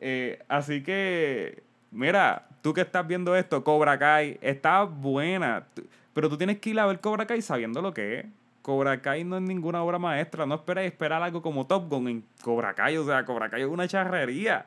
Eh, 0.00 0.42
así 0.48 0.82
que, 0.82 1.62
mira, 1.90 2.48
tú 2.62 2.72
que 2.72 2.80
estás 2.80 3.06
viendo 3.06 3.36
esto, 3.36 3.62
Cobra 3.62 3.98
Kai, 3.98 4.38
está 4.40 4.84
buena. 4.84 5.66
Pero 6.14 6.30
tú 6.30 6.38
tienes 6.38 6.58
que 6.58 6.70
ir 6.70 6.80
a 6.80 6.86
ver 6.86 7.00
Cobra 7.00 7.26
Kai 7.26 7.42
sabiendo 7.42 7.82
lo 7.82 7.92
que 7.92 8.20
es. 8.20 8.26
Cobra 8.62 9.02
Kai 9.02 9.24
no 9.24 9.36
es 9.36 9.42
ninguna 9.42 9.82
obra 9.82 9.98
maestra. 9.98 10.46
No 10.46 10.54
esperes 10.54 10.90
esperar 10.90 11.22
algo 11.22 11.42
como 11.42 11.66
Top 11.66 11.90
Gun 11.90 12.08
en 12.08 12.24
Cobra 12.40 12.72
Kai. 12.72 12.96
O 12.96 13.04
sea, 13.04 13.26
Cobra 13.26 13.50
Kai 13.50 13.60
es 13.60 13.68
una 13.68 13.86
charrería. 13.86 14.64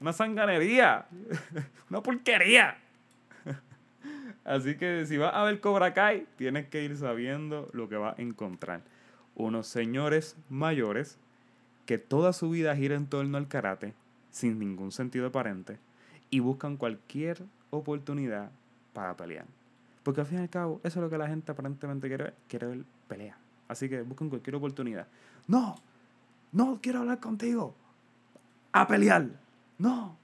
Una 0.00 0.12
sanganería. 0.12 1.06
una 1.90 2.00
porquería. 2.00 2.76
Así 4.44 4.76
que 4.76 5.06
si 5.06 5.18
vas 5.18 5.34
a 5.34 5.44
ver 5.44 5.60
Cobra 5.60 5.94
Kai, 5.94 6.26
tienes 6.36 6.68
que 6.68 6.82
ir 6.82 6.96
sabiendo 6.96 7.68
lo 7.72 7.88
que 7.88 7.96
vas 7.96 8.18
a 8.18 8.22
encontrar. 8.22 8.82
Unos 9.34 9.66
señores 9.66 10.36
mayores 10.48 11.18
que 11.86 11.98
toda 11.98 12.32
su 12.32 12.50
vida 12.50 12.76
gira 12.76 12.96
en 12.96 13.06
torno 13.06 13.38
al 13.38 13.48
karate, 13.48 13.94
sin 14.30 14.58
ningún 14.58 14.92
sentido 14.92 15.28
aparente 15.28 15.78
y 16.32 16.40
buscan 16.40 16.78
cualquier 16.78 17.44
oportunidad 17.70 18.50
para 18.94 19.16
pelear. 19.16 19.44
Porque 20.02 20.22
al 20.22 20.26
fin 20.26 20.38
y 20.38 20.40
al 20.40 20.48
cabo, 20.48 20.80
eso 20.82 20.98
es 20.98 21.02
lo 21.04 21.10
que 21.10 21.18
la 21.18 21.28
gente 21.28 21.52
aparentemente 21.52 22.08
quiere 22.08 22.24
ver, 22.24 22.34
quiere 22.48 22.66
ver 22.66 22.84
pelea. 23.06 23.36
Así 23.68 23.88
que 23.88 24.00
buscan 24.00 24.30
cualquier 24.30 24.56
oportunidad. 24.56 25.06
No, 25.46 25.76
no 26.52 26.80
quiero 26.82 27.00
hablar 27.00 27.20
contigo. 27.20 27.74
A 28.72 28.86
pelear. 28.88 29.28
No. 29.78 30.16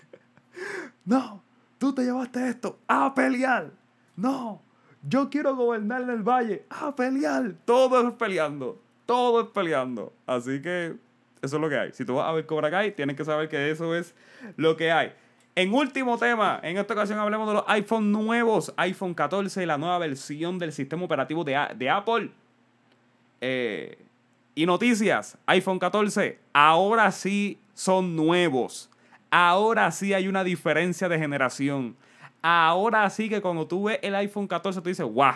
no, 1.06 1.42
tú 1.80 1.94
te 1.94 2.02
llevaste 2.02 2.46
esto. 2.46 2.78
A 2.86 3.12
pelear. 3.14 3.70
No, 4.14 4.62
yo 5.02 5.30
quiero 5.30 5.56
gobernar 5.56 6.02
en 6.02 6.10
el 6.10 6.22
valle. 6.22 6.66
A 6.68 6.94
pelear. 6.94 7.54
Todo 7.64 8.06
es 8.06 8.14
peleando. 8.14 8.80
Todo 9.06 9.40
es 9.40 9.48
peleando. 9.48 10.12
Así 10.26 10.60
que 10.60 10.94
eso 11.42 11.56
es 11.56 11.60
lo 11.60 11.68
que 11.70 11.78
hay. 11.78 11.92
Si 11.92 12.04
tú 12.04 12.16
vas 12.16 12.28
a 12.28 12.32
ver 12.32 12.44
Cobra 12.44 12.70
Kai, 12.70 12.94
tienes 12.94 13.16
que 13.16 13.24
saber 13.24 13.48
que 13.48 13.70
eso 13.70 13.94
es 13.96 14.14
lo 14.56 14.76
que 14.76 14.92
hay. 14.92 15.12
En 15.56 15.72
último 15.72 16.18
tema, 16.18 16.60
en 16.62 16.76
esta 16.76 16.92
ocasión 16.94 17.18
hablemos 17.18 17.48
de 17.48 17.54
los 17.54 17.64
iPhone 17.66 18.12
nuevos, 18.12 18.72
iPhone 18.76 19.14
14, 19.14 19.64
la 19.66 19.78
nueva 19.78 19.98
versión 19.98 20.58
del 20.58 20.72
sistema 20.72 21.04
operativo 21.04 21.44
de, 21.44 21.90
Apple. 21.90 22.30
Eh, 23.40 23.98
y 24.54 24.66
noticias, 24.66 25.38
iPhone 25.46 25.78
14, 25.78 26.38
ahora 26.52 27.10
sí 27.10 27.58
son 27.72 28.14
nuevos. 28.14 28.89
Ahora 29.30 29.90
sí 29.92 30.12
hay 30.12 30.28
una 30.28 30.44
diferencia 30.44 31.08
de 31.08 31.18
generación. 31.18 31.96
Ahora 32.42 33.08
sí 33.10 33.28
que 33.28 33.40
cuando 33.40 33.66
tú 33.66 33.84
ves 33.84 33.98
el 34.02 34.14
iPhone 34.14 34.48
14, 34.48 34.80
tú 34.80 34.88
dices, 34.88 35.06
guau, 35.06 35.34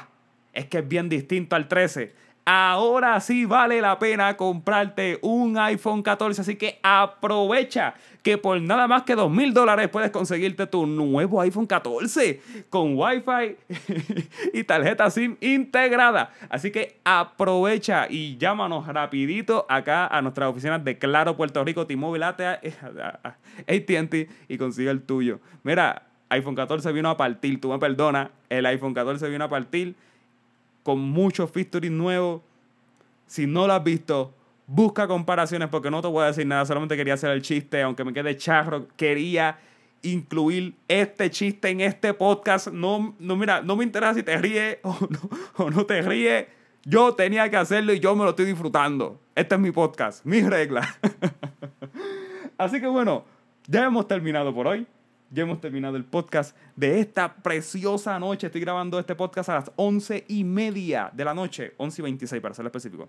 es 0.53 0.67
que 0.67 0.79
es 0.79 0.89
bien 0.89 1.09
distinto 1.09 1.55
al 1.57 1.69
13 1.69 2.24
ahora 2.45 3.21
sí 3.21 3.45
vale 3.45 3.81
la 3.81 3.99
pena 3.99 4.37
comprarte 4.37 5.19
un 5.23 5.59
iPhone 5.59 6.03
14. 6.03 6.41
Así 6.41 6.57
que 6.57 6.79
aprovecha 6.83 7.95
que 8.23 8.39
por 8.39 8.61
nada 8.61 8.89
más 8.89 9.03
que 9.03 9.15
dos 9.15 9.31
mil 9.31 9.53
dólares 9.53 9.89
puedes 9.89 10.11
conseguirte 10.11 10.67
tu 10.67 10.87
nuevo 10.87 11.41
iPhone 11.41 11.67
14 11.67 12.41
con 12.71 12.97
Wi-Fi 12.97 13.57
y 14.53 14.65
tarjeta 14.65 15.11
SIM 15.11 15.37
integrada. 15.41 16.31
Así 16.49 16.71
que 16.71 17.01
aprovecha 17.05 18.07
y 18.09 18.37
llámanos 18.39 18.87
rapidito 18.87 19.67
acá 19.69 20.07
a 20.07 20.23
nuestras 20.23 20.49
oficinas 20.49 20.83
de 20.85 20.99
Claro 20.99 21.37
Puerto 21.37 21.63
Rico, 21.65 21.87
T-Mobile, 21.87 22.25
AT&T 22.25 24.29
y 24.49 24.59
consigue 24.59 24.91
el 24.91 25.03
tuyo. 25.03 25.41
Mira, 25.63 26.03
iPhone 26.31 26.55
14 26.55 26.93
vino 26.93 27.11
a 27.11 27.17
partir, 27.17 27.61
tú 27.61 27.71
me 27.71 27.79
perdonas, 27.79 28.31
el 28.49 28.67
iPhone 28.67 28.95
14 28.95 29.29
vino 29.29 29.45
a 29.45 29.49
partir 29.49 29.95
con 30.85 31.01
muchos 31.01 31.51
features 31.51 31.91
nuevos. 31.91 32.43
Si 33.27 33.49
no 33.49 33.67
lo 33.67 33.73
has 33.73 33.83
visto, 33.83 34.33
busca 34.69 35.09
comparaciones 35.09 35.69
porque 35.69 35.91
no 35.91 36.01
te 36.01 36.07
voy 36.07 36.23
a 36.23 36.27
decir 36.27 36.47
nada, 36.47 36.65
solamente 36.65 36.97
quería 36.97 37.15
hacer 37.15 37.31
el 37.31 37.43
chiste, 37.43 37.83
aunque 37.83 38.05
me 38.05 38.13
quede 38.13 38.37
charro, 38.37 38.87
quería 38.97 39.59
incluir 40.03 40.75
este 40.87 41.31
chiste 41.31 41.71
en 41.71 41.81
este 41.81 42.15
podcast. 42.15 42.69
No, 42.69 43.17
no, 43.19 43.37
mira, 43.37 43.63
no 43.63 43.75
me 43.75 43.85
interesa 43.85 44.15
si 44.15 44.23
te 44.23 44.37
ríes 44.37 44.79
o 44.83 44.97
no, 45.11 45.65
o 45.65 45.71
no 45.71 45.85
te 45.87 46.01
ríes. 46.03 46.47
Yo 46.85 47.15
tenía 47.15 47.51
que 47.51 47.57
hacerlo 47.57 47.95
y 47.95 48.01
yo 48.01 48.15
me 48.15 48.25
lo 48.25 48.31
estoy 48.31 48.45
disfrutando. 48.45 49.19
Este 49.35 49.55
es 49.55 49.61
mi 49.61 49.71
podcast, 49.71 50.25
mis 50.25 50.47
reglas. 50.47 50.87
Así 52.59 52.79
que 52.79 52.87
bueno, 52.87 53.25
ya 53.67 53.87
hemos 53.87 54.07
terminado 54.07 54.55
por 54.55 54.67
hoy. 54.67 54.87
Ya 55.35 55.43
hemos 55.43 55.61
terminado 55.61 55.97
el 55.97 56.05
podcast 56.05 56.57
de 56.77 57.01
esta 57.01 57.35
preciosa 57.35 58.17
noche. 58.21 58.47
Estoy 58.47 58.61
grabando 58.61 59.01
este 59.01 59.17
podcast 59.17 59.49
a 59.49 59.55
las 59.55 59.73
once 59.75 60.25
y 60.29 60.45
media 60.45 61.11
de 61.13 61.25
la 61.25 61.35
noche. 61.35 61.75
11 61.77 62.01
y 62.01 62.05
26 62.05 62.41
para 62.41 62.55
ser 62.55 62.65
específico. 62.67 63.09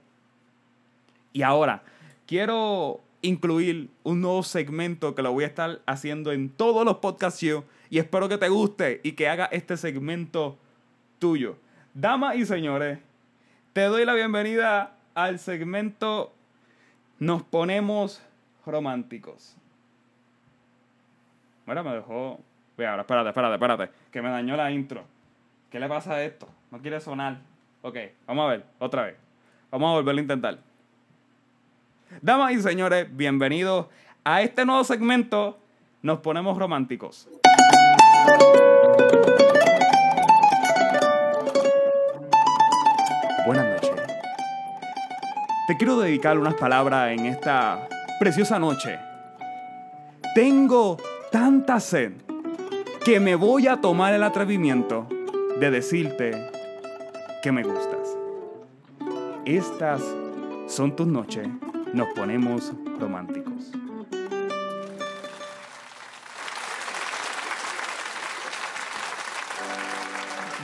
Y 1.34 1.44
ahora, 1.44 1.84
quiero 2.26 3.00
incluir 3.22 3.92
un 4.02 4.22
nuevo 4.22 4.42
segmento 4.42 5.14
que 5.14 5.22
lo 5.22 5.34
voy 5.34 5.44
a 5.44 5.48
estar 5.48 5.82
haciendo 5.86 6.32
en 6.32 6.50
todos 6.50 6.84
los 6.84 6.98
podcasts. 6.98 7.44
Y 7.44 8.00
espero 8.00 8.28
que 8.28 8.40
te 8.40 8.50
guste 8.50 9.02
y 9.04 9.12
que 9.12 9.30
haga 9.30 9.46
este 9.52 9.78
segmento 9.78 10.58
tuyo. 11.20 11.58
Damas 11.94 12.38
y 12.38 12.48
señores, 12.48 12.98
te 13.74 13.82
doy 13.82 14.04
la 14.04 14.16
bienvenida 14.16 14.98
al 15.14 15.38
segmento 15.38 16.34
Nos 17.20 17.44
ponemos 17.44 18.24
románticos. 18.66 19.56
Bueno, 21.65 21.84
me 21.84 21.95
dejó. 21.95 22.39
Voy 22.78 22.86
ahora, 22.86 23.01
espérate, 23.01 23.30
espérate, 23.30 23.54
espérate. 23.56 23.89
Que 24.12 24.21
me 24.21 24.30
dañó 24.30 24.56
la 24.56 24.71
intro. 24.71 25.04
¿Qué 25.71 25.80
le 25.80 25.88
pasa 25.88 26.13
a 26.13 26.23
esto? 26.23 26.47
No 26.71 26.80
quiere 26.80 26.99
sonar. 26.99 27.38
Ok, 27.82 27.97
vamos 28.28 28.45
a 28.45 28.49
ver, 28.49 28.65
otra 28.80 29.04
vez. 29.04 29.15
Vamos 29.71 29.89
a 29.89 29.93
volverlo 29.93 30.19
a 30.19 30.21
intentar. 30.21 30.60
Damas 32.21 32.51
y 32.54 32.62
señores, 32.62 33.08
bienvenidos 33.15 33.88
a 34.23 34.41
este 34.41 34.65
nuevo 34.65 34.84
segmento. 34.84 35.58
Nos 36.04 36.19
ponemos 36.19 36.58
románticos. 36.58 37.28
Buenas 43.45 43.65
noches. 43.65 44.04
Te 45.67 45.78
quiero 45.78 45.99
dedicar 45.99 46.38
unas 46.38 46.54
palabras 46.54 47.12
en 47.12 47.25
esta 47.25 47.88
preciosa 48.19 48.60
noche. 48.60 48.99
Tengo 50.36 50.97
tanta 51.36 51.82
sed 51.82 52.13
que 53.04 53.19
me 53.19 53.36
voy 53.36 53.67
a 53.67 53.82
tomar 53.82 54.13
el 54.13 54.24
atrevimiento 54.24 55.06
de 55.60 55.69
decirte 55.69 56.50
que 57.43 57.52
me 57.52 57.62
gustas. 57.62 58.15
Estas 59.43 60.02
son 60.67 60.95
tus 60.95 61.06
noches, 61.06 61.45
nos 61.91 62.08
ponemos 62.15 62.71
románticos. 63.02 63.74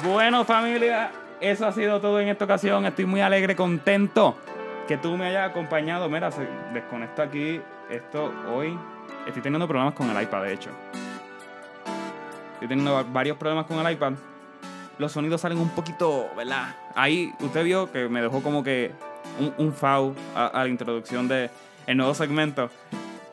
Bueno 0.06 0.46
familia, 0.46 1.12
eso 1.42 1.68
ha 1.68 1.74
sido 1.74 2.00
todo 2.00 2.22
en 2.22 2.30
esta 2.30 2.46
ocasión. 2.46 2.86
Estoy 2.86 3.04
muy 3.04 3.20
alegre, 3.20 3.58
contento 3.58 4.38
que 4.88 4.96
tú 4.96 5.18
me 5.18 5.26
hayas 5.26 5.50
acompañado. 5.50 6.08
Mira, 6.08 6.32
se 6.32 6.48
desconecta 6.74 7.24
aquí 7.24 7.60
esto 7.90 8.32
hoy. 8.50 8.80
Estoy 9.26 9.44
teniendo 9.44 9.68
problemas 9.68 9.94
con 9.94 10.10
el 10.10 10.22
iPad, 10.22 10.44
de 10.44 10.54
hecho. 10.54 10.70
Estoy 12.54 12.68
teniendo 12.68 13.04
varios 13.12 13.38
problemas 13.38 13.66
con 13.66 13.86
el 13.86 13.94
iPad. 13.94 14.14
Los 14.98 15.12
sonidos 15.12 15.42
salen 15.42 15.60
un 15.60 15.70
poquito, 15.70 16.30
¿verdad? 16.36 16.76
Ahí 16.96 17.34
usted 17.40 17.64
vio 17.64 17.92
que 17.92 18.10
me 18.10 18.22
dejó 18.22 18.42
como 18.42 18.64
que 18.64 18.92
un, 19.40 19.54
un 19.58 19.74
FAU 19.74 20.16
a, 20.36 20.52
la 20.54 20.68
introducción 20.68 21.28
del 21.28 21.50
el 21.88 21.98
nuevo 21.98 22.14
segmento. 22.14 22.70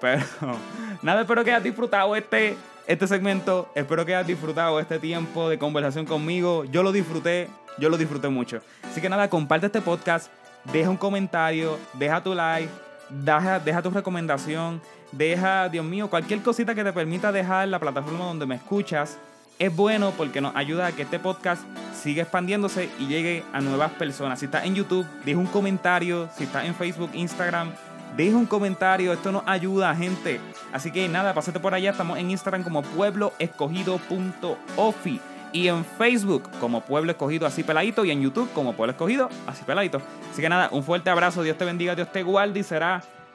Pero 0.00 0.22
nada, 1.02 1.22
espero 1.22 1.42
que 1.42 1.52
hayas 1.52 1.64
disfrutado 1.64 2.14
este, 2.16 2.56
este 2.86 3.06
segmento. 3.06 3.70
Espero 3.74 4.04
que 4.04 4.14
hayas 4.14 4.26
disfrutado 4.26 4.78
este 4.80 4.98
tiempo 4.98 5.48
de 5.48 5.58
conversación 5.58 6.04
conmigo. 6.04 6.64
Yo 6.64 6.82
lo 6.82 6.92
disfruté, 6.92 7.48
yo 7.78 7.88
lo 7.88 7.96
disfruté 7.96 8.28
mucho. 8.28 8.60
Así 8.84 9.00
que 9.00 9.08
nada, 9.08 9.28
comparte 9.28 9.66
este 9.66 9.80
podcast, 9.80 10.30
deja 10.70 10.90
un 10.90 10.96
comentario, 10.98 11.78
deja 11.94 12.22
tu 12.22 12.34
like, 12.34 12.70
deja, 13.10 13.58
deja 13.58 13.82
tu 13.82 13.90
recomendación, 13.90 14.80
deja, 15.12 15.68
Dios 15.68 15.84
mío, 15.84 16.10
cualquier 16.10 16.42
cosita 16.42 16.74
que 16.74 16.84
te 16.84 16.92
permita 16.92 17.32
dejar 17.32 17.68
la 17.68 17.78
plataforma 17.78 18.24
donde 18.24 18.46
me 18.46 18.56
escuchas. 18.56 19.18
Es 19.58 19.74
bueno 19.74 20.12
porque 20.16 20.40
nos 20.40 20.54
ayuda 20.54 20.86
a 20.86 20.92
que 20.92 21.02
este 21.02 21.18
podcast 21.18 21.62
siga 21.92 22.22
expandiéndose 22.22 22.88
y 23.00 23.06
llegue 23.06 23.42
a 23.52 23.60
nuevas 23.60 23.90
personas. 23.92 24.38
Si 24.38 24.44
estás 24.44 24.64
en 24.64 24.76
YouTube, 24.76 25.04
deja 25.24 25.38
un 25.38 25.46
comentario. 25.46 26.28
Si 26.36 26.44
estás 26.44 26.64
en 26.64 26.76
Facebook, 26.76 27.10
Instagram, 27.12 27.72
deja 28.16 28.36
un 28.36 28.46
comentario. 28.46 29.12
Esto 29.12 29.32
nos 29.32 29.42
ayuda, 29.46 29.92
gente. 29.96 30.40
Así 30.72 30.92
que 30.92 31.08
nada, 31.08 31.34
pásate 31.34 31.58
por 31.58 31.74
allá. 31.74 31.90
Estamos 31.90 32.18
en 32.18 32.30
Instagram 32.30 32.62
como 32.62 32.82
puebloescogido.ofi 32.82 35.20
y 35.52 35.68
en 35.68 35.84
Facebook 35.84 36.48
como 36.60 36.82
Pueblo 36.82 37.10
Escogido 37.10 37.46
así 37.46 37.62
peladito 37.62 38.04
y 38.04 38.10
en 38.10 38.20
YouTube 38.20 38.50
como 38.52 38.74
Pueblo 38.74 38.92
Escogido 38.92 39.28
así 39.46 39.64
peladito. 39.64 40.00
Así 40.30 40.42
que 40.42 40.48
nada, 40.48 40.68
un 40.72 40.84
fuerte 40.84 41.10
abrazo, 41.10 41.42
Dios 41.42 41.56
te 41.56 41.64
bendiga, 41.64 41.94
Dios 41.94 42.12
te 42.12 42.22
guarde 42.22 42.60
y 42.60 42.62
será 42.62 43.02